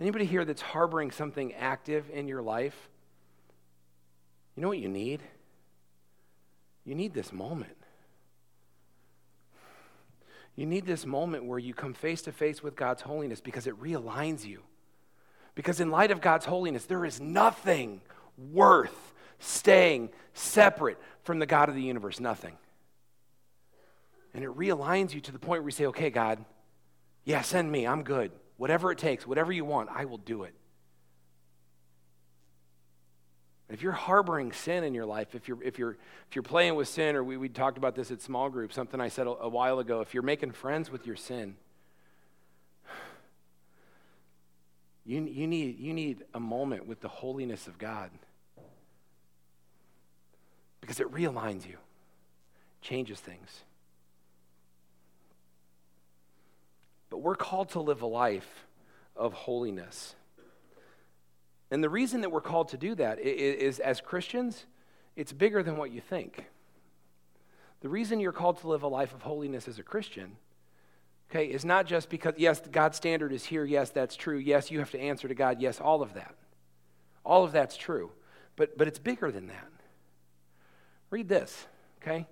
[0.00, 2.88] Anybody here that's harboring something active in your life?
[4.56, 5.22] You know what you need?
[6.84, 7.76] You need this moment.
[10.56, 13.80] You need this moment where you come face to face with God's holiness because it
[13.80, 14.62] realigns you.
[15.54, 18.00] Because in light of God's holiness, there is nothing
[18.52, 22.20] worth staying separate from the God of the universe.
[22.20, 22.56] Nothing.
[24.32, 26.44] And it realigns you to the point where you say, okay, God,
[27.24, 27.86] yeah, send me.
[27.86, 28.32] I'm good.
[28.56, 30.54] Whatever it takes, whatever you want, I will do it.
[33.68, 35.96] If you're harboring sin in your life, if you're, if you're,
[36.28, 39.00] if you're playing with sin, or we, we talked about this at small group, something
[39.00, 41.56] I said a, a while ago, if you're making friends with your sin,
[45.04, 48.10] you, you, need, you need a moment with the holiness of God
[50.80, 51.78] because it realigns you,
[52.82, 53.64] changes things.
[57.10, 58.66] But we're called to live a life
[59.16, 60.14] of holiness.
[61.70, 64.66] And the reason that we're called to do that is, is, as Christians,
[65.16, 66.46] it's bigger than what you think.
[67.80, 70.36] The reason you're called to live a life of holiness as a Christian,
[71.30, 73.64] okay, is not just because, yes, God's standard is here.
[73.64, 74.38] Yes, that's true.
[74.38, 75.60] Yes, you have to answer to God.
[75.60, 76.34] Yes, all of that.
[77.24, 78.10] All of that's true.
[78.56, 79.68] But, but it's bigger than that.
[81.10, 81.66] Read this,
[82.02, 82.26] okay?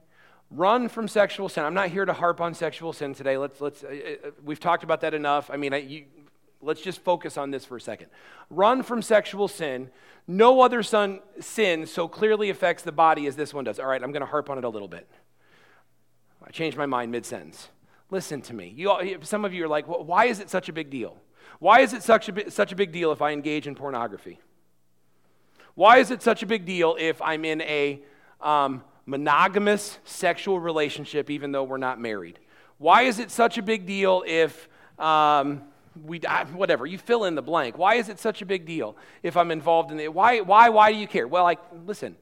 [0.55, 1.64] Run from sexual sin.
[1.64, 3.38] I'm not here to harp on sexual sin today.
[3.38, 5.50] Let's, let's, uh, uh, we've talked about that enough.
[5.50, 6.05] I mean, I, you,
[6.61, 8.09] let's just focus on this for a second.
[8.50, 9.90] Run from sexual sin.
[10.26, 13.78] No other son, sin so clearly affects the body as this one does.
[13.78, 15.09] All right, I'm going to harp on it a little bit.
[16.44, 17.70] I changed my mind mid sentence.
[18.11, 18.74] Listen to me.
[18.76, 21.16] You some of you are like, well, why is it such a big deal?
[21.61, 24.38] Why is it such a, such a big deal if I engage in pornography?
[25.74, 28.03] Why is it such a big deal if I'm in a
[28.40, 32.38] um, monogamous sexual relationship even though we're not married?
[32.78, 35.62] Why is it such a big deal if um,
[36.05, 37.78] we whatever you fill in the blank?
[37.78, 40.12] Why is it such a big deal if I'm involved in it?
[40.12, 41.26] Why why why do you care?
[41.28, 42.16] Well, like listen.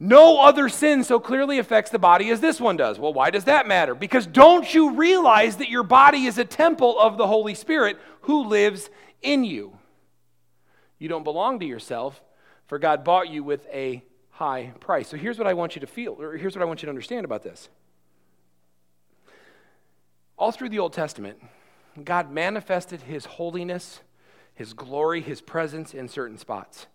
[0.00, 2.98] No other sin so clearly affects the body as this one does.
[2.98, 3.94] Well, why does that matter?
[3.94, 8.48] Because don't you realize that your body is a temple of the Holy Spirit who
[8.48, 8.90] lives
[9.22, 9.78] in you?
[10.98, 12.20] You don't belong to yourself,
[12.66, 14.02] for God bought you with a
[14.32, 15.08] high price.
[15.08, 16.90] So here's what I want you to feel, or here's what I want you to
[16.90, 17.68] understand about this.
[20.36, 21.38] All through the Old Testament,
[22.02, 24.00] God manifested his holiness,
[24.54, 26.86] his glory, his presence in certain spots.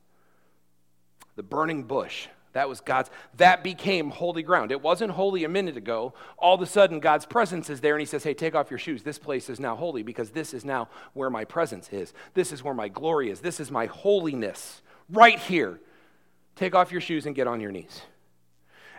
[1.35, 4.71] The burning bush, that was God's, that became holy ground.
[4.71, 6.13] It wasn't holy a minute ago.
[6.39, 8.79] All of a sudden, God's presence is there, and He says, Hey, take off your
[8.79, 9.03] shoes.
[9.03, 12.13] This place is now holy because this is now where my presence is.
[12.33, 13.41] This is where my glory is.
[13.41, 15.79] This is my holiness right here.
[16.57, 18.01] Take off your shoes and get on your knees.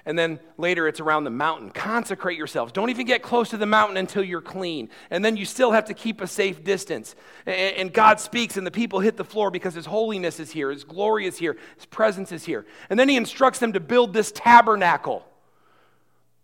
[0.07, 1.71] And then later it's around the mountain.
[1.71, 2.73] Consecrate yourselves.
[2.73, 4.89] Don't even get close to the mountain until you're clean.
[5.11, 7.15] And then you still have to keep a safe distance.
[7.45, 10.85] And God speaks, and the people hit the floor because His holiness is here, His
[10.85, 12.65] glory is here, His presence is here.
[12.89, 15.27] And then He instructs them to build this tabernacle.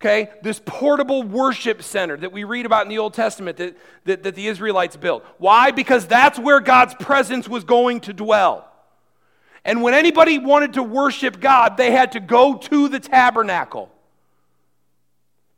[0.00, 4.24] Okay, this portable worship center that we read about in the Old Testament that, that,
[4.24, 5.24] that the Israelites built.
[5.38, 5.70] Why?
[5.70, 8.70] Because that's where God's presence was going to dwell.
[9.64, 13.90] And when anybody wanted to worship God, they had to go to the tabernacle.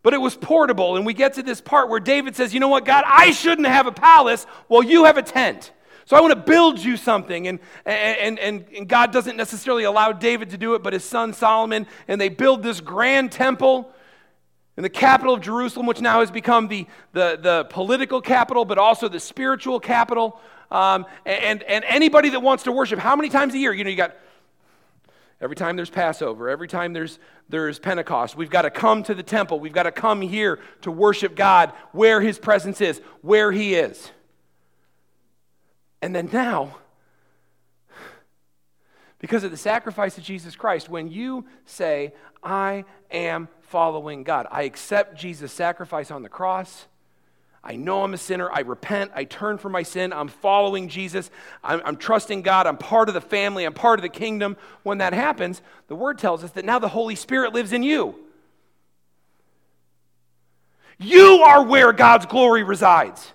[0.02, 0.96] But it was portable.
[0.96, 3.66] And we get to this part where David says, You know what, God, I shouldn't
[3.66, 4.46] have a palace.
[4.68, 5.72] Well, you have a tent.
[6.04, 7.48] So I want to build you something.
[7.48, 11.32] And, and, and, and God doesn't necessarily allow David to do it, but his son
[11.32, 11.88] Solomon.
[12.06, 13.92] And they build this grand temple
[14.76, 18.78] in the capital of Jerusalem, which now has become the, the, the political capital, but
[18.78, 20.38] also the spiritual capital
[20.70, 23.72] um, and, and anybody that wants to worship, how many times a year?
[23.72, 24.16] You know, you got
[25.40, 29.22] every time there's Passover, every time there's, there's Pentecost, we've got to come to the
[29.22, 29.60] temple.
[29.60, 34.10] We've got to come here to worship God where His presence is, where He is.
[36.02, 36.76] And then now,
[39.18, 42.12] because of the sacrifice of Jesus Christ, when you say,
[42.42, 46.86] I am following God, I accept Jesus' sacrifice on the cross.
[47.68, 48.48] I know I'm a sinner.
[48.48, 49.10] I repent.
[49.12, 50.12] I turn from my sin.
[50.12, 51.32] I'm following Jesus.
[51.64, 52.68] I'm, I'm, trusting God.
[52.68, 53.64] I'm part of the family.
[53.64, 54.56] I'm part of the kingdom.
[54.84, 58.14] When that happens, the word tells us that now the Holy Spirit lives in you.
[60.98, 63.32] You are where God's glory resides.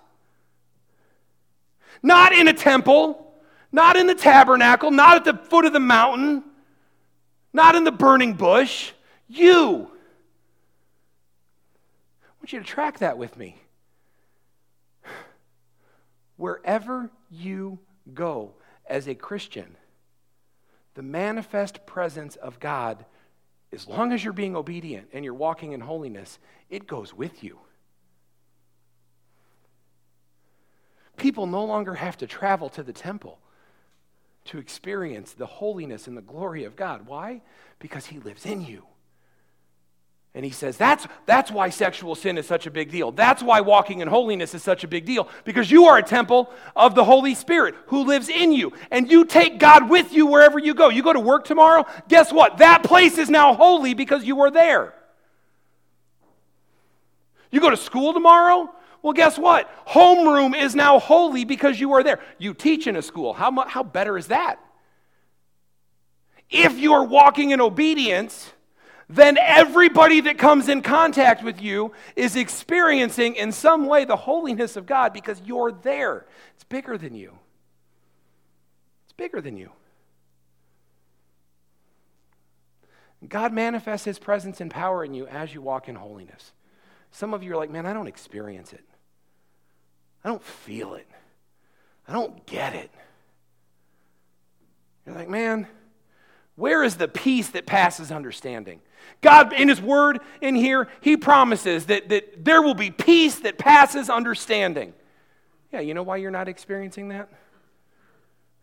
[2.02, 3.34] Not in a temple,
[3.70, 6.42] not in the tabernacle, not at the foot of the mountain,
[7.52, 8.94] not in the burning bush.
[9.28, 9.92] You.
[12.24, 13.61] I want you to track that with me.
[16.42, 17.78] Wherever you
[18.16, 18.54] go
[18.88, 19.76] as a Christian,
[20.96, 23.06] the manifest presence of God,
[23.72, 27.60] as long as you're being obedient and you're walking in holiness, it goes with you.
[31.16, 33.38] People no longer have to travel to the temple
[34.46, 37.06] to experience the holiness and the glory of God.
[37.06, 37.44] Why?
[37.78, 38.88] Because He lives in you.
[40.34, 43.12] And he says that's, that's why sexual sin is such a big deal.
[43.12, 45.28] That's why walking in holiness is such a big deal.
[45.44, 48.72] Because you are a temple of the Holy Spirit who lives in you.
[48.92, 50.90] And you take God with you wherever you go.
[50.90, 52.60] You go to work tomorrow, guess what?
[52.60, 54.94] That place is now holy because you were there.
[57.52, 59.70] You go to school tomorrow, well, guess what?
[59.88, 62.20] Homeroom is now holy because you are there.
[62.38, 63.34] You teach in a school.
[63.34, 64.60] How, much, how better is that?
[66.50, 68.54] If you are walking in obedience,
[69.12, 74.78] then everybody that comes in contact with you is experiencing in some way the holiness
[74.78, 76.26] of God because you're there.
[76.56, 77.38] It's bigger than you.
[79.06, 79.72] It's bigger than you.
[83.28, 86.54] God manifests his presence and power in you as you walk in holiness.
[87.12, 88.84] Some of you are like, man, I don't experience it.
[90.24, 91.08] I don't feel it.
[92.08, 92.90] I don't get it.
[95.06, 95.68] You're like, man,
[96.62, 98.82] where is the peace that passes understanding?
[99.22, 103.58] God, in His Word in here, He promises that, that there will be peace that
[103.58, 104.94] passes understanding.
[105.74, 107.30] Yeah, you know why you're not experiencing that?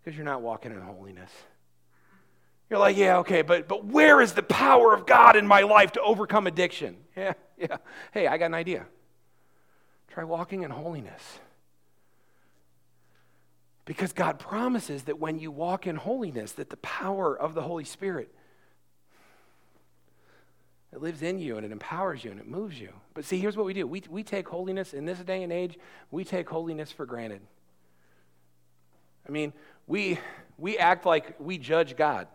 [0.01, 1.31] Because you're not walking in holiness.
[2.71, 5.93] You're like, yeah, okay, but, but where is the power of God in my life
[5.93, 6.97] to overcome addiction?
[7.17, 7.79] Yeah, yeah.
[8.13, 8.87] Hey, I got an idea.
[10.13, 11.41] Try walking in holiness.
[13.89, 17.85] Because God promises that when you walk in holiness, that the power of the Holy
[17.85, 18.31] Spirit
[20.93, 22.91] It lives in you and it empowers you and it moves you.
[23.15, 25.79] But see, here's what we do we, we take holiness in this day and age,
[26.11, 27.41] we take holiness for granted.
[29.29, 29.53] I mean,
[29.87, 30.19] we,
[30.57, 32.27] we act like we judge God,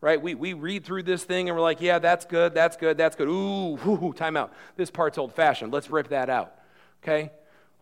[0.00, 0.20] right?
[0.20, 3.14] We, we read through this thing and we're like, yeah, that's good, that's good, that's
[3.14, 3.28] good.
[3.28, 4.52] Ooh, ooh, time out.
[4.76, 5.72] This part's old fashioned.
[5.72, 6.56] Let's rip that out,
[7.04, 7.30] okay?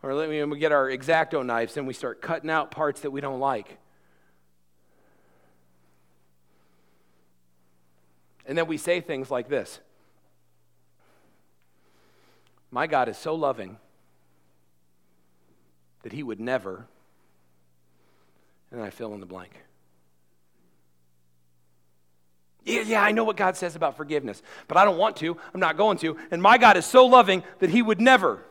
[0.03, 3.11] Or let me, we get our X-Acto knives and we start cutting out parts that
[3.11, 3.79] we don't like.
[8.47, 9.81] And then we say things like this
[12.71, 13.77] My God is so loving
[16.03, 16.87] that he would never,
[18.71, 19.53] and I fill in the blank.
[22.65, 25.37] Yeah, yeah, I know what God says about forgiveness, but I don't want to.
[25.55, 26.17] I'm not going to.
[26.31, 28.45] And my God is so loving that he would never.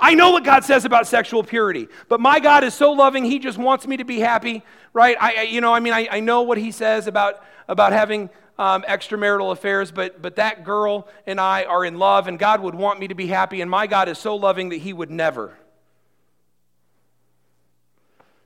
[0.00, 3.38] I know what God says about sexual purity, but my God is so loving, He
[3.38, 5.16] just wants me to be happy, right?
[5.20, 8.82] I, you know, I mean, I, I know what He says about, about having um,
[8.82, 13.00] extramarital affairs, but, but that girl and I are in love, and God would want
[13.00, 15.56] me to be happy, and my God is so loving that He would never.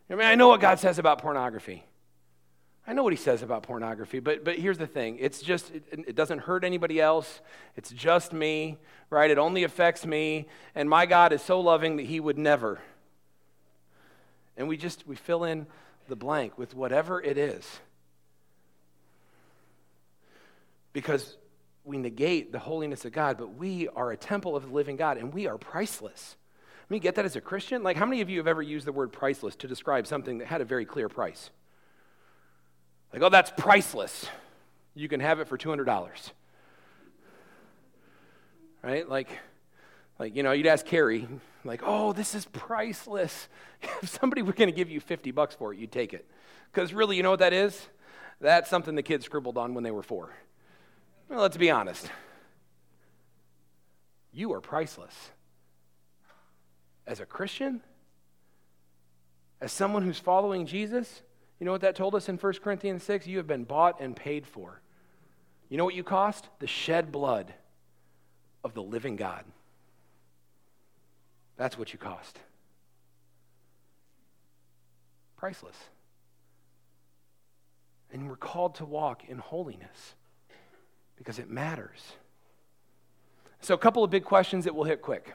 [0.08, 1.84] I mean, I know what God says about pornography.
[2.86, 5.84] I know what he says about pornography, but, but here's the thing it's just, it,
[5.92, 7.40] it, doesn't hurt anybody else.
[7.76, 8.76] It's just me,
[9.08, 9.30] right?
[9.30, 10.48] It only affects me.
[10.74, 12.80] And my God is so loving that he would never.
[14.56, 15.66] And we just, we fill in
[16.08, 17.66] the blank with whatever it is.
[20.92, 21.36] Because
[21.84, 25.18] we negate the holiness of God, but we are a temple of the living God
[25.18, 26.36] and we are priceless.
[26.80, 27.84] I mean, get that as a Christian?
[27.84, 30.48] Like, how many of you have ever used the word priceless to describe something that
[30.48, 31.50] had a very clear price?
[33.12, 34.26] Like, oh, that's priceless.
[34.94, 36.30] You can have it for $200.
[38.82, 39.08] Right?
[39.08, 39.28] Like,
[40.18, 41.28] like you know, you'd ask Carrie,
[41.64, 43.48] like, oh, this is priceless.
[44.02, 46.26] if somebody were going to give you 50 bucks for it, you'd take it.
[46.72, 47.88] Because really, you know what that is?
[48.40, 50.30] That's something the kids scribbled on when they were four.
[51.28, 52.10] Well, let's be honest.
[54.32, 55.14] You are priceless.
[57.06, 57.82] As a Christian,
[59.60, 61.22] as someone who's following Jesus,
[61.62, 63.28] you know what that told us in 1 Corinthians 6?
[63.28, 64.80] You have been bought and paid for.
[65.68, 66.48] You know what you cost?
[66.58, 67.54] The shed blood
[68.64, 69.44] of the living God.
[71.56, 72.40] That's what you cost.
[75.36, 75.76] Priceless.
[78.12, 80.16] And we're called to walk in holiness
[81.14, 82.14] because it matters.
[83.60, 85.32] So, a couple of big questions that we'll hit quick.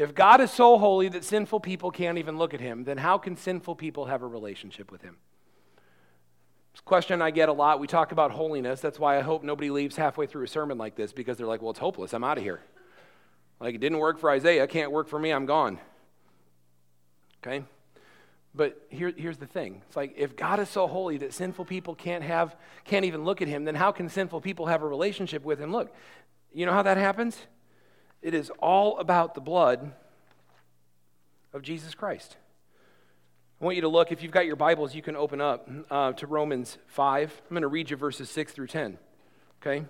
[0.00, 3.18] If God is so holy that sinful people can't even look at him, then how
[3.18, 5.18] can sinful people have a relationship with him?
[6.72, 7.80] It's a question I get a lot.
[7.80, 8.80] We talk about holiness.
[8.80, 11.60] That's why I hope nobody leaves halfway through a sermon like this because they're like,
[11.60, 12.14] well, it's hopeless.
[12.14, 12.62] I'm out of here.
[13.60, 14.66] Like, it didn't work for Isaiah.
[14.66, 15.32] Can't work for me.
[15.32, 15.78] I'm gone.
[17.44, 17.62] Okay?
[18.54, 19.82] But here, here's the thing.
[19.86, 23.42] It's like if God is so holy that sinful people can't have, can't even look
[23.42, 25.70] at him, then how can sinful people have a relationship with him?
[25.70, 25.94] Look,
[26.54, 27.36] you know how that happens?
[28.22, 29.92] It is all about the blood
[31.52, 32.36] of Jesus Christ.
[33.60, 36.12] I want you to look, if you've got your Bibles, you can open up uh,
[36.12, 37.42] to Romans 5.
[37.44, 38.98] I'm going to read you verses 6 through 10.
[39.60, 39.84] Okay?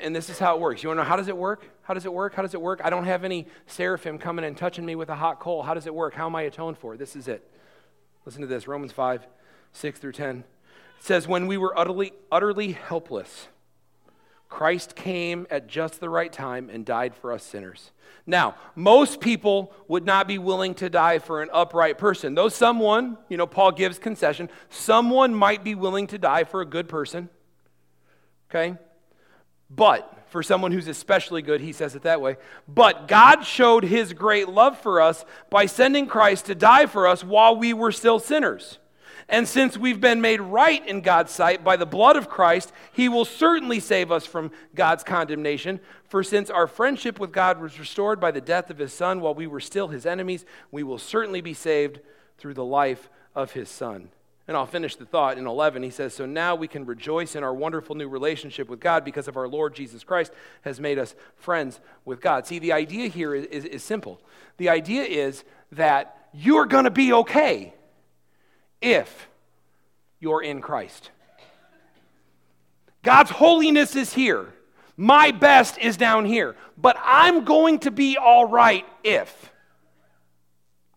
[0.00, 0.82] And this is how it works.
[0.82, 1.66] You want to know how does it work?
[1.82, 2.34] How does it work?
[2.34, 2.80] How does it work?
[2.84, 5.62] I don't have any seraphim coming and touching me with a hot coal.
[5.62, 6.14] How does it work?
[6.14, 6.96] How am I atoned for?
[6.96, 7.46] This is it.
[8.24, 9.26] Listen to this Romans 5,
[9.72, 10.38] 6 through 10.
[10.38, 10.44] It
[11.00, 13.48] says, When we were utterly, utterly helpless,
[14.52, 17.90] Christ came at just the right time and died for us sinners.
[18.26, 22.34] Now, most people would not be willing to die for an upright person.
[22.34, 26.66] Though someone, you know, Paul gives concession, someone might be willing to die for a
[26.66, 27.30] good person.
[28.50, 28.76] Okay?
[29.70, 32.36] But for someone who's especially good, he says it that way.
[32.68, 37.24] But God showed his great love for us by sending Christ to die for us
[37.24, 38.78] while we were still sinners.
[39.32, 43.08] And since we've been made right in God's sight by the blood of Christ, he
[43.08, 45.80] will certainly save us from God's condemnation.
[46.04, 49.34] For since our friendship with God was restored by the death of his Son while
[49.34, 52.00] we were still his enemies, we will certainly be saved
[52.36, 54.10] through the life of his Son.
[54.46, 55.82] And I'll finish the thought in 11.
[55.82, 59.28] He says, So now we can rejoice in our wonderful new relationship with God because
[59.28, 60.30] of our Lord Jesus Christ
[60.60, 62.46] has made us friends with God.
[62.46, 64.20] See, the idea here is, is, is simple.
[64.58, 67.72] The idea is that you're going to be okay
[68.82, 69.28] if
[70.20, 71.10] you're in Christ.
[73.02, 74.52] God's holiness is here.
[74.96, 76.54] My best is down here.
[76.76, 79.50] But I'm going to be all right if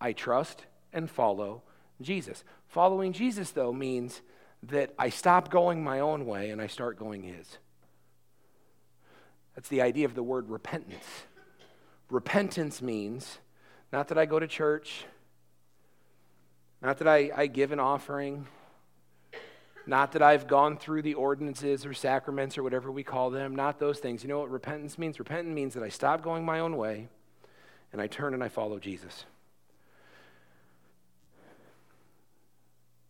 [0.00, 1.62] I trust and follow
[2.00, 2.44] Jesus.
[2.68, 4.20] Following Jesus, though, means
[4.62, 7.58] that I stop going my own way and I start going His.
[9.54, 11.04] That's the idea of the word repentance.
[12.10, 13.38] Repentance means
[13.92, 15.06] not that I go to church,
[16.86, 18.46] not that I, I give an offering,
[19.88, 23.80] Not that I've gone through the ordinances or sacraments or whatever we call them, not
[23.80, 24.22] those things.
[24.22, 25.18] You know what repentance means?
[25.18, 27.08] Repentance means that I stop going my own way
[27.92, 29.24] and I turn and I follow Jesus.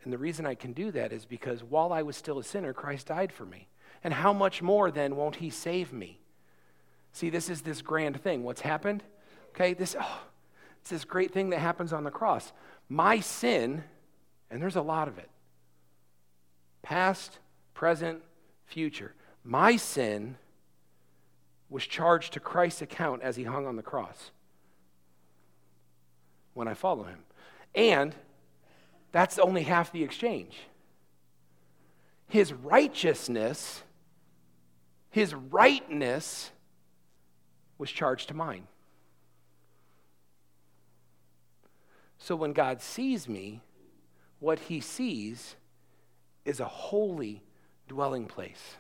[0.05, 2.73] And the reason I can do that is because while I was still a sinner,
[2.73, 3.69] Christ died for me.
[4.03, 6.19] And how much more then won't he save me?
[7.13, 8.43] See, this is this grand thing.
[8.43, 9.03] What's happened?
[9.51, 10.21] Okay, this oh,
[10.81, 12.53] it's this great thing that happens on the cross.
[12.89, 13.85] My sin,
[14.51, 15.29] and there's a lot of it.
[16.83, 17.39] Past,
[17.75, 18.23] present,
[18.65, 19.15] future.
[19.43, 20.37] My sin
[21.69, 24.31] was charged to Christ's account as he hung on the cross
[26.55, 27.19] when I follow him.
[27.75, 28.15] And
[29.13, 30.57] that's only half the exchange.
[32.29, 33.83] His righteousness,
[35.11, 36.51] his rightness,
[37.79, 38.67] was charged to mine.
[42.27, 43.61] So when God sees me,
[44.41, 45.55] what he sees
[46.45, 47.41] is a holy
[47.87, 48.75] dwelling place.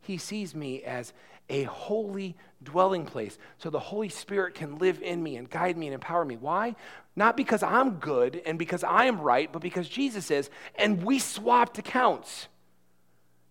[0.00, 1.12] He sees me as
[1.50, 5.88] a holy dwelling place so the Holy Spirit can live in me and guide me
[5.88, 6.38] and empower me.
[6.38, 6.76] Why?
[7.14, 11.18] Not because I'm good and because I am right, but because Jesus is, and we
[11.18, 12.48] swapped accounts.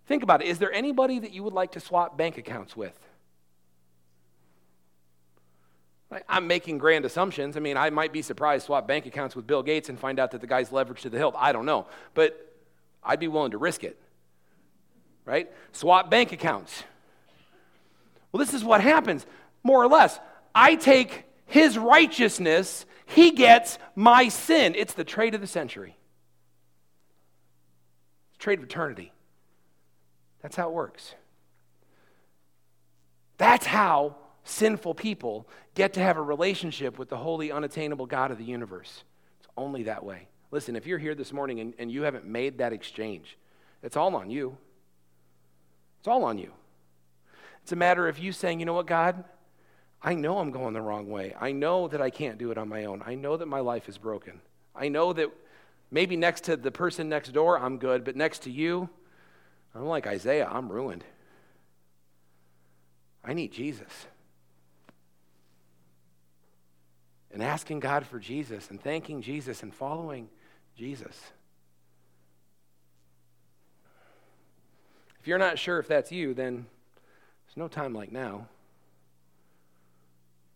[0.08, 0.48] Think about it.
[0.48, 3.00] Is there anybody that you would like to swap bank accounts with?
[6.28, 7.58] I'm making grand assumptions.
[7.58, 10.20] I mean, I might be surprised to swap bank accounts with Bill Gates and find
[10.20, 11.36] out that the guy's leveraged to the hilt.
[11.38, 11.88] I don't know.
[12.14, 12.56] But
[13.04, 14.00] I'd be willing to risk it.
[15.26, 15.52] Right?
[15.72, 16.84] Swap bank accounts.
[18.32, 19.26] Well, this is what happens,
[19.64, 20.20] more or less.
[20.56, 24.74] I take his righteousness, he gets my sin.
[24.76, 25.96] It's the trade of the century,
[28.40, 29.12] trade of eternity.
[30.42, 31.14] That's how it works.
[33.38, 38.38] That's how sinful people get to have a relationship with the holy, unattainable God of
[38.38, 39.04] the universe.
[39.40, 40.28] It's only that way.
[40.52, 43.38] Listen, if you're here this morning and, and you haven't made that exchange,
[43.82, 44.58] it's all on you.
[46.00, 46.52] It's all on you.
[47.64, 49.24] It's a matter of you saying, you know what, God?
[50.02, 51.34] I know I'm going the wrong way.
[51.40, 53.02] I know that I can't do it on my own.
[53.06, 54.42] I know that my life is broken.
[54.76, 55.30] I know that
[55.90, 58.90] maybe next to the person next door, I'm good, but next to you,
[59.74, 61.06] I'm like Isaiah, I'm ruined.
[63.24, 64.08] I need Jesus.
[67.34, 70.30] And asking God for Jesus and thanking Jesus and following
[70.78, 71.20] Jesus.
[75.20, 76.68] If you're not sure if that's you, then
[77.46, 78.48] there's no time like now.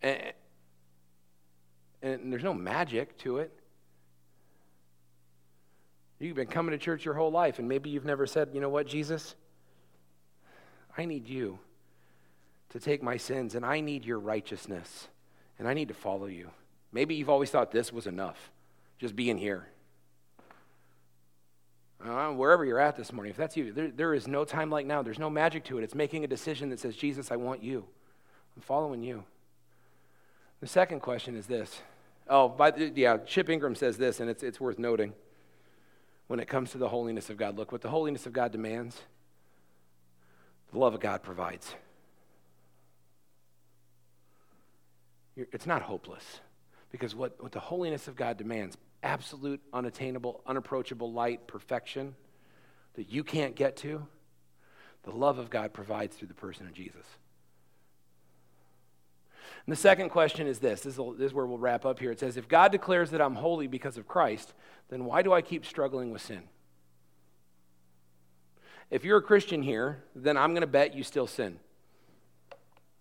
[0.04, 0.34] And,
[2.04, 3.52] and there's no magic to it.
[6.20, 8.70] You've been coming to church your whole life, and maybe you've never said, you know
[8.70, 9.36] what, Jesus?
[10.96, 11.58] I need you
[12.70, 15.08] to take my sins, and I need your righteousness,
[15.58, 16.52] and I need to follow you.
[16.92, 18.52] Maybe you've always thought this was enough,
[19.00, 19.68] just being here.
[22.04, 24.86] Uh, wherever you're at this morning, if that's you, there, there is no time like
[24.86, 25.02] now.
[25.02, 25.84] There's no magic to it.
[25.84, 27.86] It's making a decision that says, Jesus, I want you.
[28.56, 29.24] I'm following you.
[30.60, 31.82] The second question is this.
[32.30, 35.14] Oh, by the, yeah, Chip Ingram says this, and it's, it's worth noting
[36.28, 37.58] when it comes to the holiness of God.
[37.58, 39.02] Look, what the holiness of God demands,
[40.72, 41.76] the love of God provides.
[45.36, 46.42] It's not hopeless
[46.98, 52.16] because what, what the holiness of God demands, absolute, unattainable, unapproachable light, perfection
[52.96, 54.06] that you can't get to,
[55.04, 57.06] the love of God provides through the person of Jesus.
[59.66, 60.82] And the second question is this.
[60.82, 62.12] This is, this is where we'll wrap up here.
[62.12, 64.54] It says, If God declares that I'm holy because of Christ,
[64.90, 66.44] then why do I keep struggling with sin?
[68.90, 71.60] If you're a Christian here, then I'm going to bet you still sin.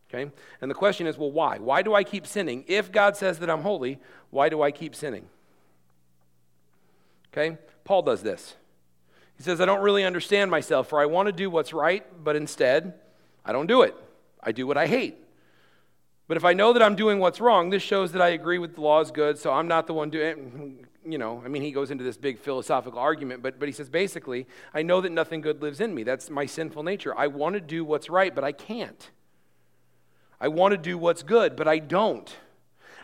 [0.09, 0.31] Okay?
[0.61, 1.59] And the question is, well, why?
[1.59, 2.65] Why do I keep sinning?
[2.69, 3.99] If God says that I'm holy,
[4.31, 5.27] why do I keep sinning?
[7.33, 7.59] Okay?
[7.85, 8.55] Paul does this.
[9.37, 12.37] He says, I don't really understand myself, for I want to do what's right, but
[12.37, 12.95] instead,
[13.45, 13.95] I don't do it.
[14.43, 15.17] I do what I hate.
[16.29, 18.75] But if I know that I'm doing what's wrong, this shows that I agree with
[18.75, 21.71] the law is good, so I'm not the one doing you know, I mean, he
[21.71, 25.41] goes into this big philosophical argument, but, but he says basically, I know that nothing
[25.41, 26.03] good lives in me.
[26.03, 27.17] That's my sinful nature.
[27.17, 29.11] I want to do what's right, but I can't.
[30.41, 32.35] I want to do what's good, but I don't.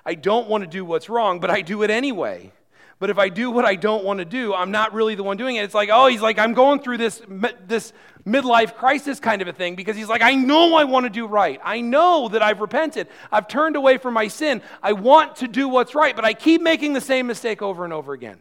[0.05, 2.53] I don't want to do what's wrong, but I do it anyway.
[2.99, 5.37] But if I do what I don't want to do, I'm not really the one
[5.37, 5.64] doing it.
[5.64, 7.20] It's like, oh, he's like, I'm going through this,
[7.66, 7.93] this
[8.24, 11.26] midlife crisis kind of a thing because he's like, I know I want to do
[11.26, 11.61] right.
[11.64, 13.09] I know that I've repented.
[13.33, 14.62] I've turned away from my sin.
[14.83, 17.93] I want to do what's right, but I keep making the same mistake over and
[17.93, 18.39] over again.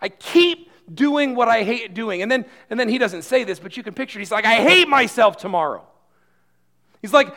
[0.00, 2.22] I keep doing what I hate doing.
[2.22, 4.22] And then, and then he doesn't say this, but you can picture it.
[4.22, 5.84] He's like, I hate myself tomorrow.
[7.02, 7.34] He's like,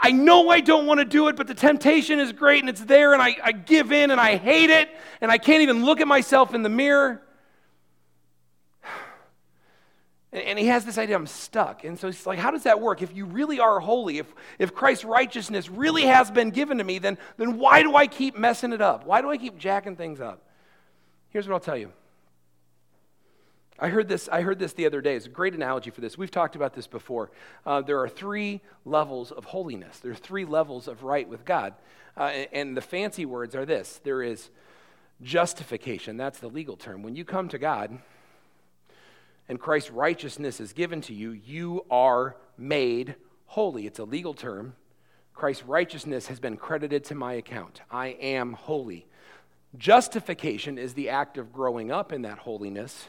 [0.00, 2.80] I know I don't want to do it, but the temptation is great and it's
[2.80, 4.88] there, and I, I give in and I hate it,
[5.20, 7.22] and I can't even look at myself in the mirror.
[10.32, 11.84] And, and he has this idea I'm stuck.
[11.84, 13.02] And so he's like, How does that work?
[13.02, 16.98] If you really are holy, if, if Christ's righteousness really has been given to me,
[16.98, 19.06] then, then why do I keep messing it up?
[19.06, 20.42] Why do I keep jacking things up?
[21.30, 21.92] Here's what I'll tell you
[23.78, 25.14] I heard this, I heard this the other day.
[25.14, 26.18] It's a great analogy for this.
[26.18, 27.30] We've talked about this before.
[27.64, 31.74] Uh, there are three levels of holiness, there are three levels of right with God.
[32.16, 34.50] Uh, and, and the fancy words are this there is
[35.22, 37.02] justification, that's the legal term.
[37.02, 37.98] When you come to God,
[39.48, 43.14] and Christ's righteousness is given to you, you are made
[43.46, 43.86] holy.
[43.86, 44.74] It's a legal term.
[45.32, 47.80] Christ's righteousness has been credited to my account.
[47.90, 49.06] I am holy.
[49.76, 53.06] Justification is the act of growing up in that holiness.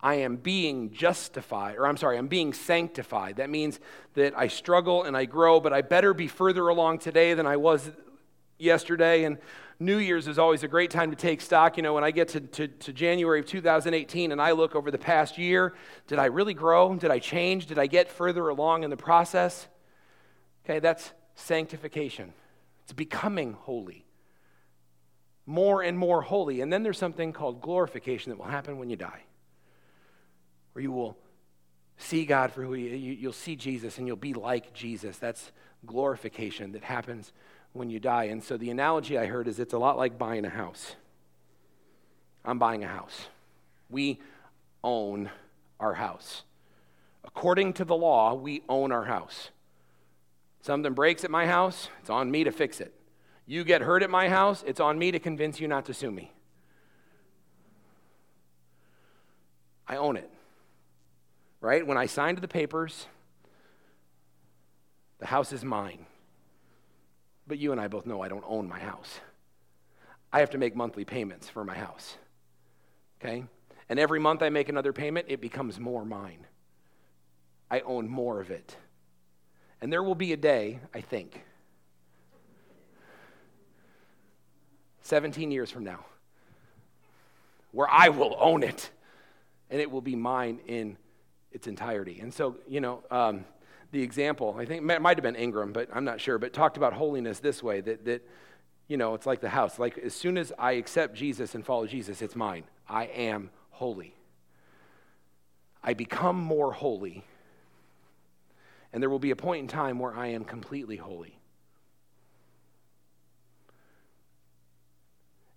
[0.00, 3.36] I am being justified, or I'm sorry, I'm being sanctified.
[3.36, 3.80] That means
[4.14, 7.56] that I struggle and I grow, but I better be further along today than I
[7.56, 7.90] was
[8.58, 9.24] yesterday.
[9.24, 9.38] And
[9.78, 11.76] New Year's is always a great time to take stock.
[11.76, 14.90] You know, when I get to, to, to, January of 2018 and I look over
[14.90, 15.74] the past year,
[16.06, 16.94] did I really grow?
[16.94, 17.66] Did I change?
[17.66, 19.68] Did I get further along in the process?
[20.64, 22.32] Okay, that's sanctification.
[22.84, 24.06] It's becoming holy.
[25.44, 26.60] More and more holy.
[26.60, 29.22] And then there's something called glorification that will happen when you die,
[30.76, 31.16] where you will
[31.96, 33.18] see God for who he is.
[33.18, 35.16] You'll see Jesus and you'll be like Jesus.
[35.16, 35.50] That's
[35.86, 37.32] glorification that happens
[37.72, 38.24] when you die.
[38.24, 40.94] And so the analogy I heard is it's a lot like buying a house.
[42.44, 43.28] I'm buying a house.
[43.88, 44.20] We
[44.84, 45.30] own
[45.80, 46.42] our house.
[47.24, 49.48] According to the law, we own our house.
[50.60, 52.92] Something breaks at my house, it's on me to fix it.
[53.46, 56.10] You get hurt at my house, it's on me to convince you not to sue
[56.10, 56.34] me.
[59.88, 60.30] I own it.
[61.66, 61.84] Right?
[61.84, 63.08] When I signed the papers,
[65.18, 66.06] the house is mine.
[67.48, 69.18] But you and I both know I don't own my house.
[70.32, 72.18] I have to make monthly payments for my house.
[73.20, 73.46] Okay?
[73.88, 76.46] And every month I make another payment, it becomes more mine.
[77.68, 78.76] I own more of it.
[79.80, 81.42] And there will be a day, I think,
[85.02, 86.04] 17 years from now,
[87.72, 88.88] where I will own it
[89.68, 90.96] and it will be mine in
[91.56, 92.20] its entirety.
[92.20, 93.44] And so, you know, um,
[93.90, 96.76] the example, I think it might have been Ingram, but I'm not sure, but talked
[96.76, 98.28] about holiness this way that, that,
[98.88, 99.78] you know, it's like the house.
[99.78, 102.64] Like as soon as I accept Jesus and follow Jesus, it's mine.
[102.88, 104.14] I am holy.
[105.82, 107.24] I become more holy.
[108.92, 111.38] And there will be a point in time where I am completely holy.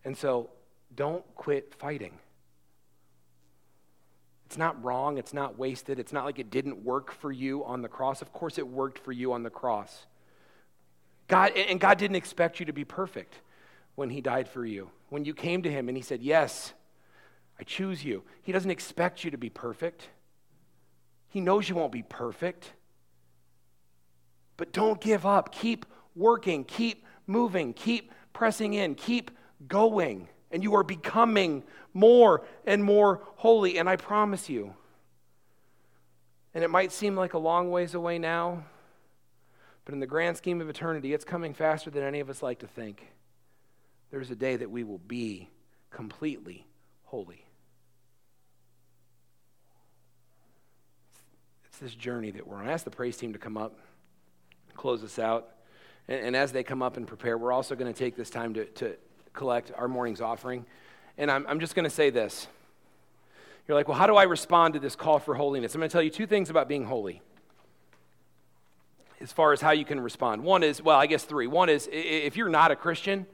[0.06, 0.50] And so
[0.96, 2.14] don't quit fighting.
[4.50, 5.20] It's not wrong.
[5.20, 6.00] It's not wasted.
[6.00, 8.24] It's not like it didn't work for you on the cross.
[8.24, 10.08] Of course, it worked for you on the cross.
[11.28, 13.36] God, and God didn't expect you to be perfect
[13.94, 14.90] when He died for you.
[15.10, 16.74] When you came to Him and He said, Yes,
[17.60, 20.10] I choose you, He doesn't expect you to be perfect.
[21.28, 22.74] He knows you won't be perfect.
[24.58, 25.54] But don't give up.
[25.54, 25.86] Keep
[26.16, 26.64] working.
[26.64, 27.72] Keep moving.
[27.74, 28.96] Keep pressing in.
[28.96, 29.30] Keep
[29.68, 33.78] going and you are becoming more and more holy.
[33.78, 34.74] And I promise you,
[36.54, 38.64] and it might seem like a long ways away now,
[39.86, 42.60] but in the grand scheme of eternity, it's coming faster than any of us like
[42.60, 43.08] to think.
[44.12, 45.50] There's a day that we will be
[45.92, 46.66] completely
[47.04, 47.46] holy.
[51.66, 52.68] It's this journey that we're on.
[52.68, 53.78] I ask the praise team to come up,
[54.76, 55.50] close us out.
[56.08, 58.56] And, and as they come up and prepare, we're also going to take this time
[58.56, 58.96] to, to
[59.34, 60.66] collect our morning's offering.
[61.18, 62.48] And I'm, I'm just going to say this.
[63.68, 65.76] You're like, well, how do I respond to this call for holiness?
[65.76, 67.22] I'm going to tell you two things about being holy
[69.22, 70.44] as far as how you can respond.
[70.44, 71.48] One is, well, I guess three.
[71.48, 73.26] One is, if you're not a Christian,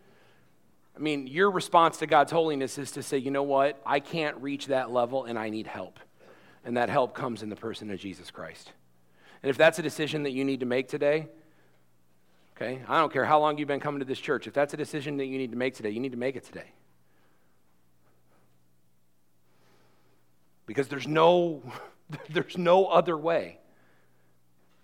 [0.95, 3.81] I mean, your response to God's holiness is to say, you know what?
[3.85, 5.99] I can't reach that level and I need help.
[6.63, 8.71] And that help comes in the person of Jesus Christ.
[9.43, 11.27] And if that's a decision that you need to make today,
[12.55, 12.81] Okay?
[12.87, 14.47] I don't care how long you've been coming to this church.
[14.47, 16.43] If that's a decision that you need to make today, you need to make it
[16.43, 16.71] today.
[20.65, 21.61] Because there's no
[22.29, 23.59] there's no other way.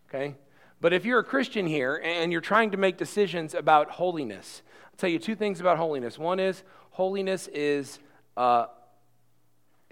[0.10, 0.36] Okay?
[0.82, 4.98] But if you're a Christian here and you're trying to make decisions about holiness, I'll
[4.98, 6.18] tell you two things about holiness.
[6.18, 8.00] One is holiness is
[8.36, 8.66] uh,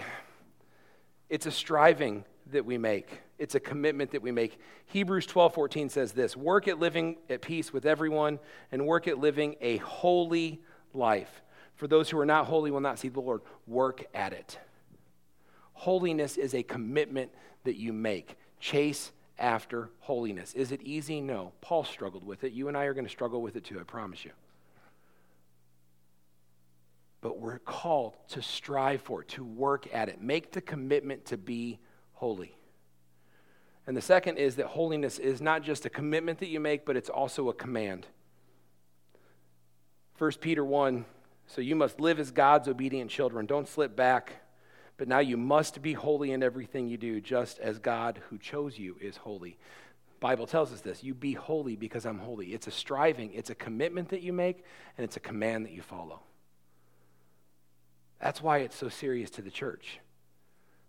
[1.28, 3.20] it's a striving that we make.
[3.38, 4.58] It's a commitment that we make.
[4.86, 8.38] Hebrews 12 14 says this Work at living at peace with everyone,
[8.72, 10.60] and work at living a holy
[10.94, 11.42] life.
[11.74, 13.42] For those who are not holy will not see the Lord.
[13.66, 14.58] Work at it.
[15.74, 17.30] Holiness is a commitment
[17.64, 18.36] that you make.
[18.58, 20.54] Chase after holiness.
[20.54, 21.20] Is it easy?
[21.20, 21.52] No.
[21.60, 22.52] Paul struggled with it.
[22.52, 24.30] You and I are going to struggle with it too, I promise you.
[27.20, 30.22] But we're called to strive for it, to work at it.
[30.22, 31.78] Make the commitment to be
[32.12, 32.56] holy.
[33.86, 36.96] And the second is that holiness is not just a commitment that you make, but
[36.96, 38.06] it's also a command.
[40.18, 41.04] 1 Peter 1
[41.46, 43.46] So you must live as God's obedient children.
[43.46, 44.32] Don't slip back,
[44.96, 48.78] but now you must be holy in everything you do, just as God who chose
[48.78, 49.56] you is holy.
[50.18, 52.46] Bible tells us this you be holy because I'm holy.
[52.54, 54.64] It's a striving, it's a commitment that you make,
[54.96, 56.20] and it's a command that you follow.
[58.20, 60.00] That's why it's so serious to the church.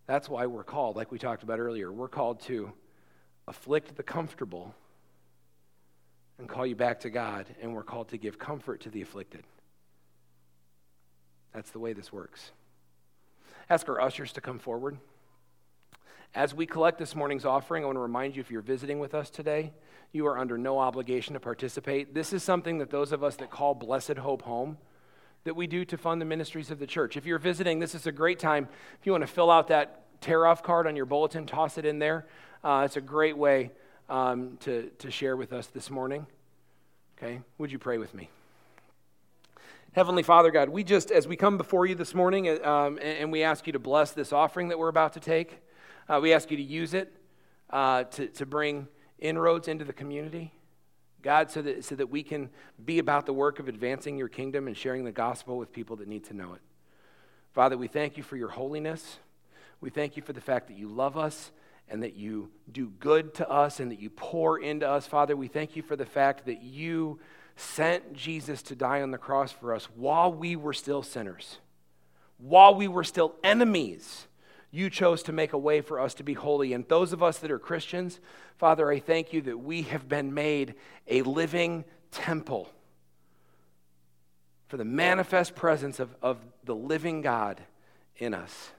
[0.06, 2.72] That's why we're called, like we talked about earlier, we're called to
[3.48, 4.76] afflict the comfortable
[6.40, 9.44] and call you back to God, and we're called to give comfort to the afflicted.
[11.54, 12.52] That's the way this works.
[13.70, 14.98] Ask our ushers to come forward.
[16.36, 19.16] As we collect this morning's offering, I want to remind you if you're visiting with
[19.16, 19.74] us today,
[20.12, 22.14] you are under no obligation to participate.
[22.14, 24.78] This is something that those of us that call Blessed Hope home,
[25.46, 27.18] that we do to fund the ministries of the church.
[27.18, 28.68] If you're visiting, this is a great time.
[29.00, 31.86] If you want to fill out that tear off card on your bulletin, toss it
[31.86, 32.26] in there.
[32.64, 33.72] Uh, it's a great way
[34.10, 36.26] um, to, to share with us this morning.
[37.18, 37.42] Okay?
[37.58, 38.30] Would you pray with me?
[39.94, 43.18] Heavenly Father, God, we just, as we come before you this morning uh, um, and,
[43.18, 45.60] and, we ask you to bless this offering that we're about to take,
[46.08, 47.12] uh, we ask you to use it
[47.72, 48.88] uh, to, to bring
[49.18, 50.54] inroads into the community.
[51.24, 52.50] God, so that, so that we can
[52.86, 56.08] be about the work of advancing your kingdom and sharing the gospel with people that
[56.08, 56.62] need to know it.
[57.54, 59.18] Father, we thank you for your holiness.
[59.82, 61.52] We thank you for the fact that you love us
[61.90, 65.08] and that you do good to us and that you pour into us.
[65.08, 67.20] Father, we thank you for the fact that you
[67.56, 71.60] sent Jesus to die on the cross for us while we were still sinners,
[72.38, 74.28] while we were still enemies.
[74.70, 76.74] You chose to make a way for us to be holy.
[76.74, 78.20] And those of us that are Christians,
[78.58, 80.76] Father, I thank you that we have been made
[81.08, 82.70] a living temple
[84.68, 87.62] for the manifest presence of, of the living God
[88.18, 88.72] in us,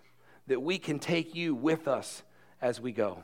[0.48, 2.22] that we can take you with us
[2.60, 3.22] as we go.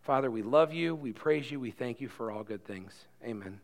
[0.00, 2.92] Father, we love you, we praise you, we thank you for all good things.
[3.22, 3.60] Amen.